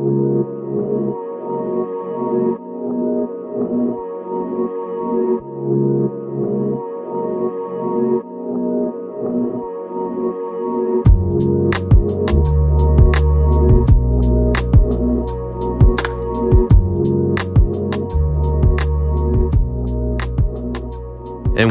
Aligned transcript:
And 0.00 0.08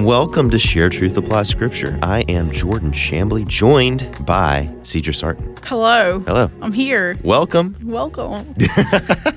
welcome 0.06 0.52
to 0.52 0.60
Share 0.60 0.90
Truth 0.90 1.18
Apply 1.18 1.42
Scripture. 1.42 1.98
I 2.04 2.24
am 2.30 2.52
Jordan 2.52 2.92
Shambly, 2.92 3.48
joined 3.48 4.08
by 4.24 4.70
Cedra 4.84 5.16
Sarton. 5.16 5.49
Hello. 5.66 6.20
Hello. 6.22 6.50
I'm 6.62 6.74
here. 6.74 7.18
Welcome. 7.24 7.76
Welcome. 7.84 8.56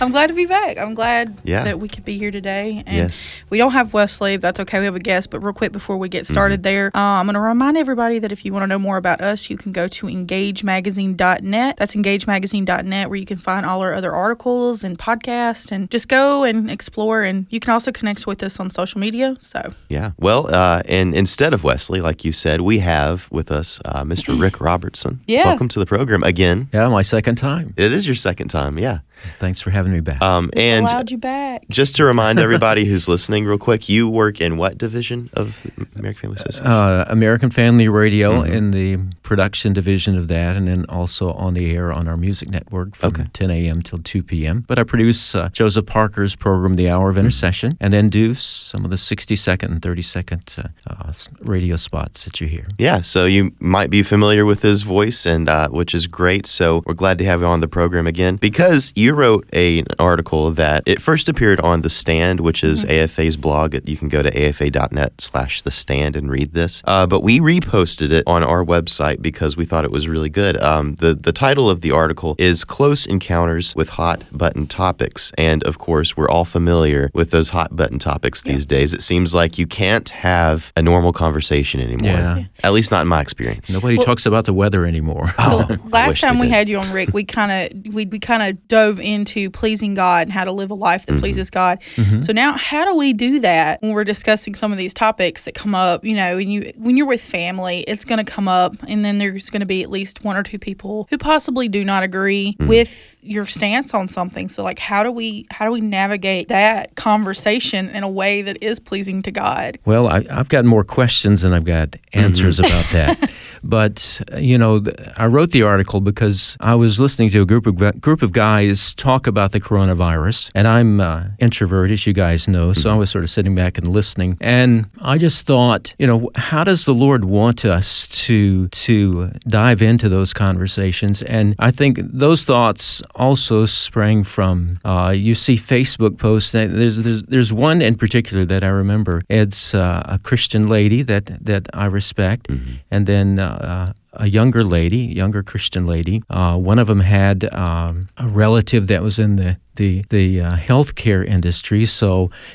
I'm 0.00 0.10
glad 0.12 0.28
to 0.28 0.34
be 0.34 0.46
back. 0.46 0.78
I'm 0.78 0.94
glad 0.94 1.36
Yeah. 1.44 1.64
that 1.64 1.80
we 1.80 1.88
could 1.88 2.04
be 2.04 2.16
here 2.18 2.30
today. 2.30 2.82
And 2.86 2.96
Yes. 2.96 3.36
We 3.50 3.58
don't 3.58 3.72
have 3.72 3.92
Wesley. 3.92 4.36
That's 4.36 4.60
okay. 4.60 4.78
We 4.78 4.84
have 4.84 4.94
a 4.96 5.00
guest. 5.00 5.30
But 5.30 5.40
real 5.42 5.52
quick 5.52 5.72
before 5.72 5.96
we 5.96 6.08
get 6.08 6.26
started 6.26 6.62
there, 6.62 6.90
uh, 6.94 6.98
I'm 6.98 7.26
going 7.26 7.34
to 7.34 7.40
remind 7.40 7.76
everybody 7.76 8.18
that 8.20 8.30
if 8.30 8.44
you 8.44 8.52
want 8.52 8.62
to 8.62 8.66
know 8.68 8.78
more 8.78 8.96
about 8.96 9.20
us, 9.20 9.50
you 9.50 9.56
can 9.56 9.72
go 9.72 9.88
to 9.88 10.06
engagemagazine.net. 10.06 11.76
That's 11.78 11.94
engagemagazine.net 11.94 13.08
where 13.10 13.18
you 13.18 13.26
can 13.26 13.38
find 13.38 13.66
all 13.66 13.80
our 13.80 13.94
other 13.94 14.12
articles 14.14 14.84
and 14.84 14.98
podcasts 14.98 15.70
and 15.72 15.90
just 15.90 16.08
go 16.08 16.44
and 16.44 16.70
explore. 16.70 17.22
And 17.22 17.46
you 17.50 17.60
can 17.60 17.72
also 17.72 17.90
connect 17.92 18.26
with 18.26 18.42
us 18.42 18.60
on 18.60 18.70
social 18.70 19.00
media. 19.00 19.36
So 19.40 19.72
Yeah. 19.88 20.12
Well, 20.18 20.48
uh, 20.54 20.82
and 20.86 21.14
instead 21.14 21.52
of 21.52 21.64
Wesley, 21.64 22.00
like 22.00 22.24
you 22.24 22.32
said, 22.32 22.60
we 22.60 22.78
have 22.80 23.28
with 23.30 23.50
us 23.50 23.80
uh, 23.84 24.04
Mr. 24.04 24.38
Rick 24.40 24.60
Robertson. 24.60 25.20
Yeah. 25.26 25.44
Welcome 25.44 25.68
to 25.68 25.78
the 25.78 25.86
program 25.86 26.22
again. 26.22 26.68
Yeah, 26.72 26.88
my 26.88 27.02
second 27.02 27.36
time. 27.36 27.74
It 27.76 27.92
is 27.92 28.06
your 28.06 28.14
second 28.16 28.48
time. 28.48 28.78
Yeah. 28.78 28.98
Thanks 29.38 29.60
for 29.60 29.70
having 29.70 29.92
me 29.92 30.00
back. 30.00 30.20
Um, 30.22 30.50
and 30.56 30.86
allowed 30.86 31.10
you 31.10 31.18
back. 31.18 31.62
just 31.68 31.96
to 31.96 32.04
remind 32.04 32.38
everybody 32.38 32.84
who's 32.84 33.08
listening, 33.08 33.44
real 33.44 33.58
quick, 33.58 33.88
you 33.88 34.08
work 34.08 34.40
in 34.40 34.56
what 34.56 34.78
division 34.78 35.30
of 35.34 35.66
American 35.96 36.20
Family 36.22 36.36
Association? 36.36 36.66
Uh, 36.66 37.04
American 37.08 37.50
Family 37.50 37.88
Radio 37.88 38.28
Mm-hmm. 38.42 38.52
in 38.52 38.70
the 38.72 38.98
production 39.22 39.72
division 39.72 40.16
of 40.16 40.28
that, 40.28 40.56
and 40.56 40.68
then 40.68 40.84
also 40.88 41.32
on 41.32 41.54
the 41.54 41.74
air 41.74 41.92
on 41.92 42.06
our 42.08 42.16
music 42.16 42.48
network 42.50 42.94
from 42.94 43.08
Okay. 43.08 43.24
10 43.32 43.50
a.m. 43.50 43.82
till 43.82 43.98
2 43.98 44.22
p.m. 44.22 44.64
But 44.66 44.78
I 44.78 44.84
produce 44.84 45.34
uh, 45.34 45.48
Joseph 45.50 45.86
Parker's 45.86 46.36
program, 46.36 46.76
The 46.76 46.88
Hour 46.90 47.08
of 47.10 47.14
Mm-hmm. 47.16 47.20
Intercession, 47.26 47.76
and 47.80 47.92
then 47.92 48.08
do 48.08 48.34
some 48.34 48.84
of 48.84 48.90
the 48.90 48.96
60 48.98 49.34
second 49.36 49.72
and 49.72 49.82
30 49.82 50.02
second 50.02 50.56
uh, 50.58 50.68
uh, 50.88 51.12
radio 51.42 51.76
spots 51.76 52.24
that 52.24 52.40
you 52.40 52.46
hear. 52.46 52.66
Yeah, 52.78 53.00
so 53.00 53.24
you 53.26 53.52
might 53.60 53.90
be 53.90 54.02
familiar 54.02 54.44
with 54.44 54.62
his 54.62 54.82
voice, 54.82 55.26
and 55.26 55.48
uh, 55.48 55.68
which 55.68 55.94
is 55.94 56.06
great. 56.06 56.46
So 56.46 56.82
we're 56.86 56.94
glad 56.94 57.18
to 57.18 57.24
have 57.24 57.40
you 57.40 57.46
on 57.46 57.60
the 57.60 57.68
program 57.68 58.06
again 58.06 58.36
because 58.36 58.92
you 58.96 59.07
wrote 59.10 59.48
a, 59.52 59.80
an 59.80 59.86
article 59.98 60.50
that 60.52 60.82
it 60.86 61.00
first 61.02 61.28
appeared 61.28 61.60
on 61.60 61.82
the 61.82 61.90
Stand, 61.90 62.40
which 62.40 62.62
is 62.64 62.84
AFA's 62.84 63.36
blog. 63.36 63.76
You 63.88 63.96
can 63.96 64.08
go 64.08 64.22
to 64.22 64.30
afa.net/slash 64.48 65.62
the 65.62 65.70
Stand 65.70 66.16
and 66.16 66.30
read 66.30 66.52
this. 66.54 66.82
Uh, 66.84 67.06
but 67.06 67.22
we 67.22 67.40
reposted 67.40 68.10
it 68.10 68.24
on 68.26 68.42
our 68.42 68.64
website 68.64 69.20
because 69.22 69.56
we 69.56 69.64
thought 69.64 69.84
it 69.84 69.90
was 69.90 70.08
really 70.08 70.30
good. 70.30 70.60
Um, 70.62 70.94
the 70.96 71.14
the 71.14 71.32
title 71.32 71.68
of 71.70 71.80
the 71.80 71.90
article 71.90 72.34
is 72.38 72.64
"Close 72.64 73.06
Encounters 73.06 73.74
with 73.74 73.90
Hot 73.90 74.24
Button 74.32 74.66
Topics," 74.66 75.32
and 75.38 75.62
of 75.64 75.78
course, 75.78 76.16
we're 76.16 76.28
all 76.28 76.44
familiar 76.44 77.10
with 77.14 77.30
those 77.30 77.50
hot 77.50 77.74
button 77.76 77.98
topics 77.98 78.42
these 78.42 78.66
days. 78.66 78.94
It 78.94 79.02
seems 79.02 79.34
like 79.34 79.58
you 79.58 79.66
can't 79.66 80.08
have 80.10 80.72
a 80.76 80.82
normal 80.82 81.12
conversation 81.12 81.80
anymore. 81.80 82.08
Yeah. 82.10 82.44
At 82.62 82.72
least 82.72 82.90
not 82.90 83.02
in 83.02 83.08
my 83.08 83.20
experience. 83.20 83.70
Nobody 83.70 83.96
Well- 83.96 84.06
talks 84.06 84.26
about 84.26 84.44
the 84.44 84.52
weather 84.52 84.84
anymore. 84.86 85.30
Oh, 85.38 85.66
So 85.68 85.74
I 85.84 85.88
last 85.88 86.20
time 86.20 86.38
we 86.38 86.48
had 86.48 86.68
you 86.68 86.78
on 86.78 86.90
Rick, 86.92 87.12
we 87.12 87.24
kind 87.24 87.50
of 87.52 87.94
we, 87.94 88.06
we 88.06 88.18
kind 88.18 88.42
of 88.42 88.68
dove 88.68 88.97
into 89.00 89.50
pleasing 89.50 89.94
God 89.94 90.22
and 90.28 90.32
how 90.32 90.44
to 90.44 90.52
live 90.52 90.70
a 90.70 90.74
life 90.74 91.06
Mm-hmm. 91.06 91.14
that 91.16 91.20
pleases 91.20 91.50
God. 91.50 91.78
So 92.20 92.32
now, 92.32 92.56
how 92.56 92.84
do 92.84 92.94
we 92.96 93.12
do 93.12 93.40
that 93.40 93.80
when 93.82 93.92
we're 93.92 94.04
discussing 94.04 94.54
some 94.54 94.72
of 94.72 94.78
these 94.78 94.92
topics 94.94 95.44
that 95.44 95.54
come 95.54 95.74
up? 95.74 96.04
You 96.04 96.14
know, 96.16 96.36
when 96.36 96.48
you 96.48 96.72
when 96.76 96.96
you're 96.96 97.06
with 97.06 97.22
family, 97.22 97.80
it's 97.86 98.04
going 98.04 98.24
to 98.24 98.30
come 98.30 98.48
up, 98.48 98.74
and 98.88 99.04
then 99.04 99.18
there's 99.18 99.50
going 99.50 99.60
to 99.60 99.66
be 99.66 99.82
at 99.82 99.90
least 99.90 100.24
one 100.24 100.36
or 100.36 100.42
two 100.42 100.58
people 100.58 101.06
who 101.10 101.18
possibly 101.18 101.68
do 101.68 101.84
not 101.84 102.02
agree 102.02 102.56
Mm. 102.60 102.66
with 102.68 103.16
your 103.22 103.46
stance 103.46 103.94
on 103.94 104.08
something. 104.08 104.48
So, 104.48 104.62
like, 104.62 104.78
how 104.78 105.02
do 105.02 105.10
we 105.12 105.46
how 105.50 105.64
do 105.64 105.70
we 105.72 105.80
navigate 105.80 106.48
that 106.48 106.94
conversation 106.96 107.88
in 107.90 108.02
a 108.02 108.08
way 108.08 108.42
that 108.42 108.62
is 108.62 108.78
pleasing 108.80 109.22
to 109.22 109.30
God? 109.30 109.78
Well, 109.84 110.08
I, 110.08 110.24
I've 110.30 110.48
got 110.48 110.64
more 110.64 110.84
questions 110.84 111.42
than 111.42 111.52
I've 111.52 111.64
got 111.64 111.96
answers 112.12 112.58
about 112.58 112.86
that. 112.92 113.30
But 113.64 114.20
uh, 114.32 114.36
you 114.36 114.56
know, 114.56 114.84
I 115.16 115.26
wrote 115.26 115.50
the 115.50 115.64
article 115.64 116.00
because 116.00 116.56
I 116.60 116.76
was 116.76 117.00
listening 117.00 117.30
to 117.30 117.42
a 117.42 117.44
group 117.44 117.66
of 117.66 118.00
group 118.00 118.22
of 118.22 118.30
guys 118.30 118.87
talk 118.94 119.26
about 119.26 119.52
the 119.52 119.60
coronavirus, 119.60 120.50
and 120.54 120.66
I'm 120.66 121.00
uh, 121.00 121.24
introverted, 121.38 121.92
as 121.94 122.06
you 122.06 122.12
guys 122.12 122.48
know, 122.48 122.72
so 122.72 122.90
I 122.90 122.94
was 122.94 123.10
sort 123.10 123.24
of 123.24 123.30
sitting 123.30 123.54
back 123.54 123.78
and 123.78 123.88
listening, 123.88 124.36
and 124.40 124.86
I 125.00 125.18
just 125.18 125.46
thought, 125.46 125.94
you 125.98 126.06
know, 126.06 126.30
how 126.36 126.64
does 126.64 126.84
the 126.84 126.94
Lord 126.94 127.24
want 127.24 127.64
us 127.64 128.06
to 128.26 128.68
to 128.68 129.30
dive 129.46 129.82
into 129.82 130.08
those 130.08 130.32
conversations? 130.32 131.22
And 131.22 131.54
I 131.58 131.70
think 131.70 131.98
those 132.02 132.44
thoughts 132.44 133.02
also 133.14 133.66
sprang 133.66 134.24
from 134.24 134.78
uh, 134.84 135.12
you 135.16 135.34
see 135.34 135.56
Facebook 135.56 136.18
posts. 136.18 136.52
There's, 136.52 137.02
there's 137.02 137.22
there's 137.24 137.52
one 137.52 137.82
in 137.82 137.96
particular 137.96 138.44
that 138.44 138.62
I 138.62 138.68
remember. 138.68 139.22
It's 139.28 139.74
uh, 139.74 140.02
a 140.04 140.18
Christian 140.18 140.68
lady 140.68 141.02
that 141.02 141.44
that 141.44 141.68
I 141.74 141.86
respect, 141.86 142.48
and 142.90 143.06
then. 143.06 143.38
Uh, 143.38 143.92
a 144.18 144.28
younger 144.28 144.64
lady, 144.64 144.98
younger 144.98 145.42
Christian 145.42 145.86
lady. 145.86 146.22
Uh, 146.28 146.56
one 146.56 146.78
of 146.78 146.88
them 146.88 147.00
had 147.00 147.52
um, 147.54 148.08
a 148.16 148.26
relative 148.28 148.88
that 148.88 149.02
was 149.02 149.18
in 149.18 149.36
the 149.36 149.58
the 149.78 150.04
the 150.10 150.26
uh, 150.42 150.56
healthcare 150.68 151.22
industry. 151.36 151.86
So 151.86 152.08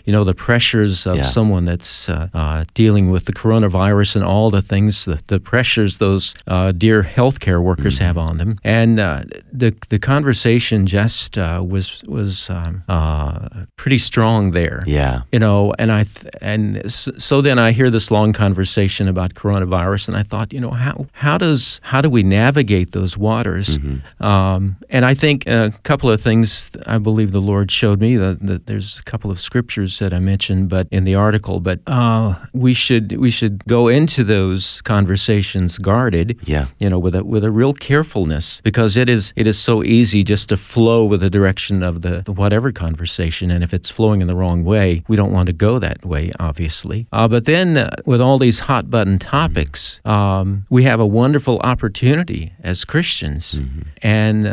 you 0.05 0.13
know 0.15 0.23
the 0.23 0.35
pressures 0.47 1.07
of 1.07 1.15
Yeah. 1.15 1.23
someone 1.37 1.65
that's 1.71 2.09
uh, 2.09 2.27
uh, 2.33 2.63
dealing 2.73 3.11
with 3.13 3.23
the 3.25 3.33
coronavirus 3.33 4.15
and 4.17 4.25
all 4.25 4.49
the 4.51 4.61
things, 4.61 5.05
the, 5.05 5.17
the 5.27 5.39
pressures 5.39 5.97
those 5.97 6.35
uh, 6.47 6.71
dear 6.77 7.03
healthcare 7.17 7.61
workers 7.69 7.99
have 7.99 8.17
on 8.27 8.37
them. 8.37 8.57
And 8.63 8.99
uh, 8.99 9.23
the 9.59 9.71
the 9.89 9.99
conversation 9.99 10.85
just 10.85 11.37
uh, 11.37 11.61
was 11.73 12.03
was 12.07 12.49
um, 12.49 12.83
uh, 12.87 13.47
pretty 13.77 13.97
strong 13.99 14.51
there 14.51 14.83
Yeah. 14.85 15.21
you 15.31 15.39
know 15.39 15.73
and 15.79 15.91
i 15.91 16.03
th- 16.03 16.33
and 16.41 16.91
so 17.29 17.41
then 17.41 17.57
i 17.67 17.71
hear 17.73 17.89
this 17.91 18.09
long 18.11 18.33
conversation 18.33 19.07
about 19.07 19.33
coronavirus 19.33 20.07
and 20.09 20.17
i 20.17 20.23
thought 20.23 20.53
you 20.53 20.61
know 20.61 20.71
how 20.85 21.05
how 21.25 21.37
does 21.37 21.79
how 21.91 22.01
do 22.01 22.09
we 22.09 22.23
navigate 22.23 22.91
those 22.91 23.17
waters 23.19 23.79
um, 24.19 24.75
and 24.89 25.05
i 25.11 25.13
think 25.15 25.47
a 25.47 25.71
couple 25.83 26.09
of 26.13 26.19
things 26.21 26.69
i 26.87 26.97
believe 26.97 27.12
the 27.13 27.39
lord 27.41 27.71
showed 27.71 27.99
me 28.01 28.15
that, 28.17 28.39
that 28.45 28.65
there's 28.65 28.99
a 28.99 29.03
couple 29.03 29.29
of 29.31 29.39
scriptures 29.39 29.99
that 29.99 30.13
i 30.13 30.19
mentioned 30.19 30.67
but 30.69 30.87
in 30.91 31.03
the 31.03 31.15
article 31.15 31.59
but 31.59 31.79
uh, 31.87 32.35
we 32.53 32.73
should 32.73 33.17
we 33.17 33.29
should 33.31 33.63
go 33.65 33.87
into 33.87 34.23
those 34.23 34.81
conversations 34.81 35.77
guarded 35.77 36.37
Yeah. 36.45 36.65
you 36.79 36.89
know, 36.89 36.99
with 36.99 37.15
a 37.15 37.23
with 37.23 37.43
a 37.43 37.51
real 37.51 37.73
carefulness, 37.73 38.61
because 38.61 38.97
it 38.97 39.07
is 39.09 39.33
it 39.35 39.47
is 39.47 39.57
so 39.59 39.83
easy 39.83 40.23
just 40.23 40.49
to 40.49 40.57
flow 40.57 41.05
with 41.05 41.21
the 41.21 41.29
direction 41.29 41.83
of 41.83 42.01
the, 42.01 42.21
the 42.25 42.31
whatever 42.31 42.71
conversation, 42.71 43.51
and 43.51 43.63
if 43.63 43.73
it's 43.73 43.89
flowing 43.89 44.21
in 44.21 44.27
the 44.27 44.35
wrong 44.35 44.63
way, 44.63 45.03
we 45.07 45.15
don't 45.15 45.31
want 45.31 45.47
to 45.47 45.53
go 45.53 45.79
that 45.79 46.05
way, 46.05 46.31
obviously. 46.39 47.05
Uh, 47.11 47.27
but 47.27 47.45
then, 47.45 47.77
uh, 47.77 47.89
with 48.05 48.21
all 48.21 48.37
these 48.39 48.61
hot 48.61 48.89
button 48.89 49.19
topics, 49.19 50.01
um, 50.05 50.65
we 50.69 50.83
have 50.83 50.99
a 50.99 51.05
wonderful 51.05 51.57
opportunity 51.63 52.53
as 52.63 52.85
Christians, 52.85 53.59
and. 54.01 54.47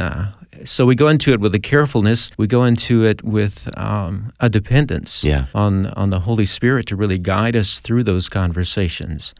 So 0.64 0.84
we 0.86 0.94
go 0.94 1.08
into 1.08 1.32
it 1.32 1.40
with 1.40 1.54
a 1.54 1.58
carefulness. 1.60 2.30
We 2.38 2.46
go 2.46 2.64
into 2.64 3.04
it 3.04 3.22
with 3.24 3.68
um, 3.78 4.32
a 4.40 4.48
dependence 4.48 5.24
Yeah. 5.24 5.44
on 5.54 5.86
on 5.96 6.10
the 6.10 6.20
Holy 6.20 6.46
Spirit 6.46 6.86
to 6.86 6.96
really 6.96 7.18
guide 7.18 7.56
us 7.56 7.80
through 7.80 8.04
those 8.04 8.28
conversations. 8.28 9.34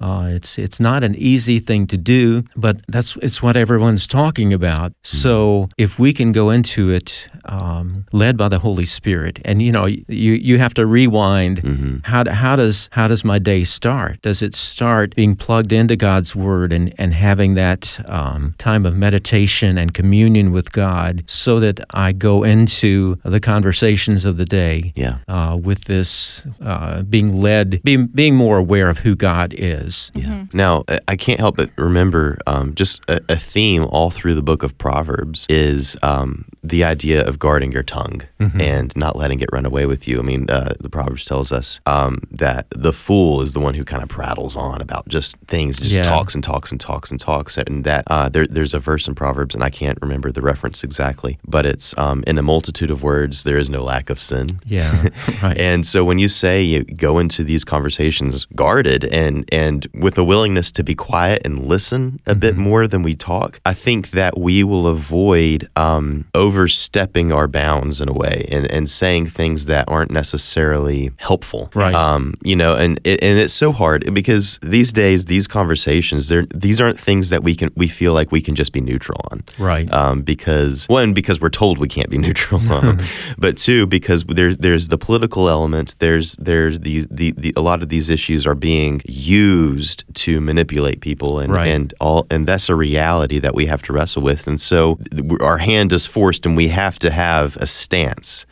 Uh, 0.00 0.28
it's 0.32 0.58
it's 0.58 0.80
not 0.80 1.02
an 1.04 1.14
easy 1.16 1.58
thing 1.60 1.86
to 1.86 1.96
do, 1.96 2.42
but 2.56 2.76
that's 2.92 3.16
it's 3.22 3.42
what 3.42 3.56
everyone's 3.56 4.06
talking 4.06 4.52
about. 4.52 4.92
So 5.02 5.68
if 5.76 5.98
we 5.98 6.12
can 6.12 6.32
go 6.32 6.50
into 6.50 6.90
it 6.90 7.26
um, 7.44 8.04
led 8.12 8.36
by 8.36 8.48
the 8.48 8.58
Holy 8.58 8.86
Spirit, 8.86 9.38
and 9.44 9.60
you 9.62 9.72
know 9.72 9.86
you 9.86 10.32
you 10.48 10.58
have 10.58 10.74
to 10.74 10.86
rewind. 10.86 11.60
How 12.04 12.24
how 12.30 12.56
does 12.56 12.88
how 12.92 13.08
does 13.08 13.24
my 13.24 13.38
day 13.38 13.64
start? 13.64 14.22
Does 14.22 14.42
it 14.42 14.54
start 14.54 15.14
being 15.16 15.36
plugged 15.36 15.72
into 15.72 15.96
God's 15.96 16.34
Word 16.36 16.72
and 16.72 16.92
and 16.98 17.12
having 17.14 17.56
that 17.56 18.00
um, 18.06 18.54
time 18.58 18.86
of 18.88 18.94
meditation 18.96 19.78
and 19.78 19.92
communion 19.92 20.52
with 20.52 20.59
God, 20.72 21.22
so 21.26 21.60
that 21.60 21.80
I 21.92 22.12
go 22.12 22.42
into 22.44 23.16
the 23.24 23.40
conversations 23.40 24.24
of 24.24 24.36
the 24.36 24.44
day 24.44 24.92
Yeah. 24.94 25.18
uh, 25.28 25.56
with 25.60 25.84
this 25.84 26.46
uh, 26.62 27.02
being 27.02 27.40
led, 27.40 27.80
being 27.82 28.06
being 28.06 28.34
more 28.36 28.58
aware 28.58 28.88
of 28.88 28.98
who 28.98 29.14
God 29.16 29.54
is. 29.56 30.10
Yeah. 30.14 30.44
Now, 30.52 30.84
I- 30.88 30.98
I 31.08 31.16
can't 31.16 31.40
help 31.40 31.56
but 31.56 31.70
remember 31.76 32.38
um, 32.46 32.74
just 32.74 33.02
a, 33.08 33.20
a 33.28 33.36
theme 33.36 33.84
all 33.84 34.10
through 34.10 34.34
the 34.34 34.42
book 34.42 34.62
of 34.62 34.76
Proverbs 34.78 35.46
is 35.48 35.96
um, 36.02 36.44
the 36.62 36.84
idea 36.84 37.26
of 37.26 37.38
guarding 37.38 37.72
your 37.72 37.82
tongue 37.82 38.22
and 38.38 38.94
not 38.96 39.16
letting 39.16 39.40
it 39.40 39.48
run 39.52 39.66
away 39.66 39.86
with 39.86 40.06
you. 40.08 40.18
I 40.18 40.22
mean, 40.22 40.48
uh, 40.50 40.74
the 40.80 40.88
Proverbs 40.88 41.24
tells 41.24 41.52
us 41.52 41.80
um, 41.86 42.20
that 42.30 42.66
the 42.70 42.92
fool 42.92 43.42
is 43.42 43.52
the 43.52 43.60
one 43.60 43.74
who 43.74 43.84
kind 43.84 44.02
of 44.02 44.08
prattles 44.08 44.56
on 44.56 44.80
about 44.80 45.08
just 45.08 45.36
things, 45.46 45.78
just 45.78 45.96
Yeah. 45.96 46.04
talks 46.04 46.34
and 46.34 46.42
talks 46.44 46.70
and 46.70 46.80
talks 46.80 47.10
and 47.10 47.18
talks. 47.20 47.58
And 47.58 47.84
that 47.84 48.04
uh, 48.06 48.28
there, 48.28 48.46
there's 48.46 48.72
a 48.74 48.78
verse 48.78 49.06
in 49.08 49.14
Proverbs, 49.14 49.54
and 49.54 49.62
I 49.64 49.70
can't 49.70 49.98
remember 50.00 50.30
the 50.32 50.42
reference 50.50 50.84
exactly, 50.84 51.38
but 51.46 51.64
it's 51.72 51.96
um, 52.04 52.18
in 52.26 52.36
a 52.38 52.42
multitude 52.42 52.90
of 52.90 53.02
words 53.02 53.44
there 53.44 53.58
is 53.58 53.68
no 53.70 53.82
lack 53.82 54.10
of 54.10 54.18
sin. 54.30 54.46
Yeah, 54.66 55.08
right. 55.42 55.58
And 55.58 55.86
so 55.86 55.98
when 56.04 56.18
you 56.18 56.28
say 56.28 56.62
you 56.62 56.84
go 56.84 57.18
into 57.18 57.44
these 57.44 57.64
conversations 57.64 58.46
guarded 58.54 59.04
and 59.22 59.48
and 59.52 59.86
with 59.94 60.16
a 60.18 60.24
willingness 60.24 60.72
to 60.72 60.82
be 60.82 60.94
quiet 60.94 61.42
and 61.44 61.54
listen 61.74 62.20
a 62.26 62.34
bit 62.34 62.56
more 62.56 62.88
than 62.92 63.02
we 63.02 63.14
talk, 63.14 63.60
I 63.64 63.74
think 63.74 64.10
that 64.10 64.32
we 64.38 64.64
will 64.64 64.86
avoid 64.86 65.68
um, 65.76 66.26
overstepping 66.34 67.32
our 67.32 67.48
bounds 67.48 68.00
in 68.00 68.08
a 68.08 68.12
way 68.12 68.46
and, 68.50 68.64
and 68.70 68.90
saying 68.90 69.26
things 69.26 69.66
that 69.66 69.84
aren't 69.88 70.10
necessarily 70.10 71.10
helpful. 71.16 71.70
Right. 71.74 71.94
Um, 71.94 72.34
you 72.42 72.56
know, 72.56 72.74
and 72.76 72.98
it, 73.04 73.22
and 73.22 73.38
it's 73.38 73.54
so 73.54 73.72
hard 73.72 74.12
because 74.12 74.58
these 74.62 74.92
days 74.92 75.26
these 75.26 75.46
conversations 75.46 76.28
they're 76.28 76.46
these 76.54 76.80
aren't 76.80 77.00
things 77.00 77.30
that 77.30 77.42
we 77.42 77.54
can 77.54 77.70
we 77.76 77.88
feel 77.88 78.12
like 78.18 78.32
we 78.32 78.40
can 78.40 78.54
just 78.54 78.72
be 78.72 78.80
neutral 78.80 79.20
on 79.30 79.42
right. 79.58 79.92
um, 79.92 80.22
because 80.22 80.39
one 80.88 81.12
because 81.12 81.40
we're 81.40 81.50
told 81.50 81.78
we 81.78 81.88
can't 81.88 82.10
be 82.10 82.18
neutral, 82.26 82.60
um, 82.72 82.98
but 83.38 83.56
two 83.56 83.86
because 83.86 84.24
there's 84.24 84.58
there's 84.58 84.88
the 84.88 84.98
political 84.98 85.48
element. 85.48 85.96
There's 85.98 86.34
there's 86.36 86.80
these 86.80 87.06
the, 87.08 87.32
the 87.36 87.52
a 87.56 87.60
lot 87.60 87.82
of 87.82 87.88
these 87.88 88.08
issues 88.10 88.46
are 88.46 88.54
being 88.54 89.00
used 89.06 90.04
to 90.14 90.40
manipulate 90.40 91.00
people 91.00 91.38
and 91.38 91.52
Right. 91.52 91.68
and 91.68 91.92
all 92.00 92.26
and 92.30 92.46
that's 92.46 92.68
a 92.68 92.74
reality 92.74 93.38
that 93.40 93.54
we 93.54 93.66
have 93.66 93.82
to 93.82 93.92
wrestle 93.92 94.22
with. 94.22 94.46
And 94.46 94.60
so 94.60 94.98
our 95.40 95.58
hand 95.58 95.92
is 95.92 96.06
forced, 96.06 96.46
and 96.46 96.56
we 96.56 96.68
have 96.68 96.98
to 97.00 97.10
have 97.10 97.56
a 97.58 97.66
stance. 97.66 98.46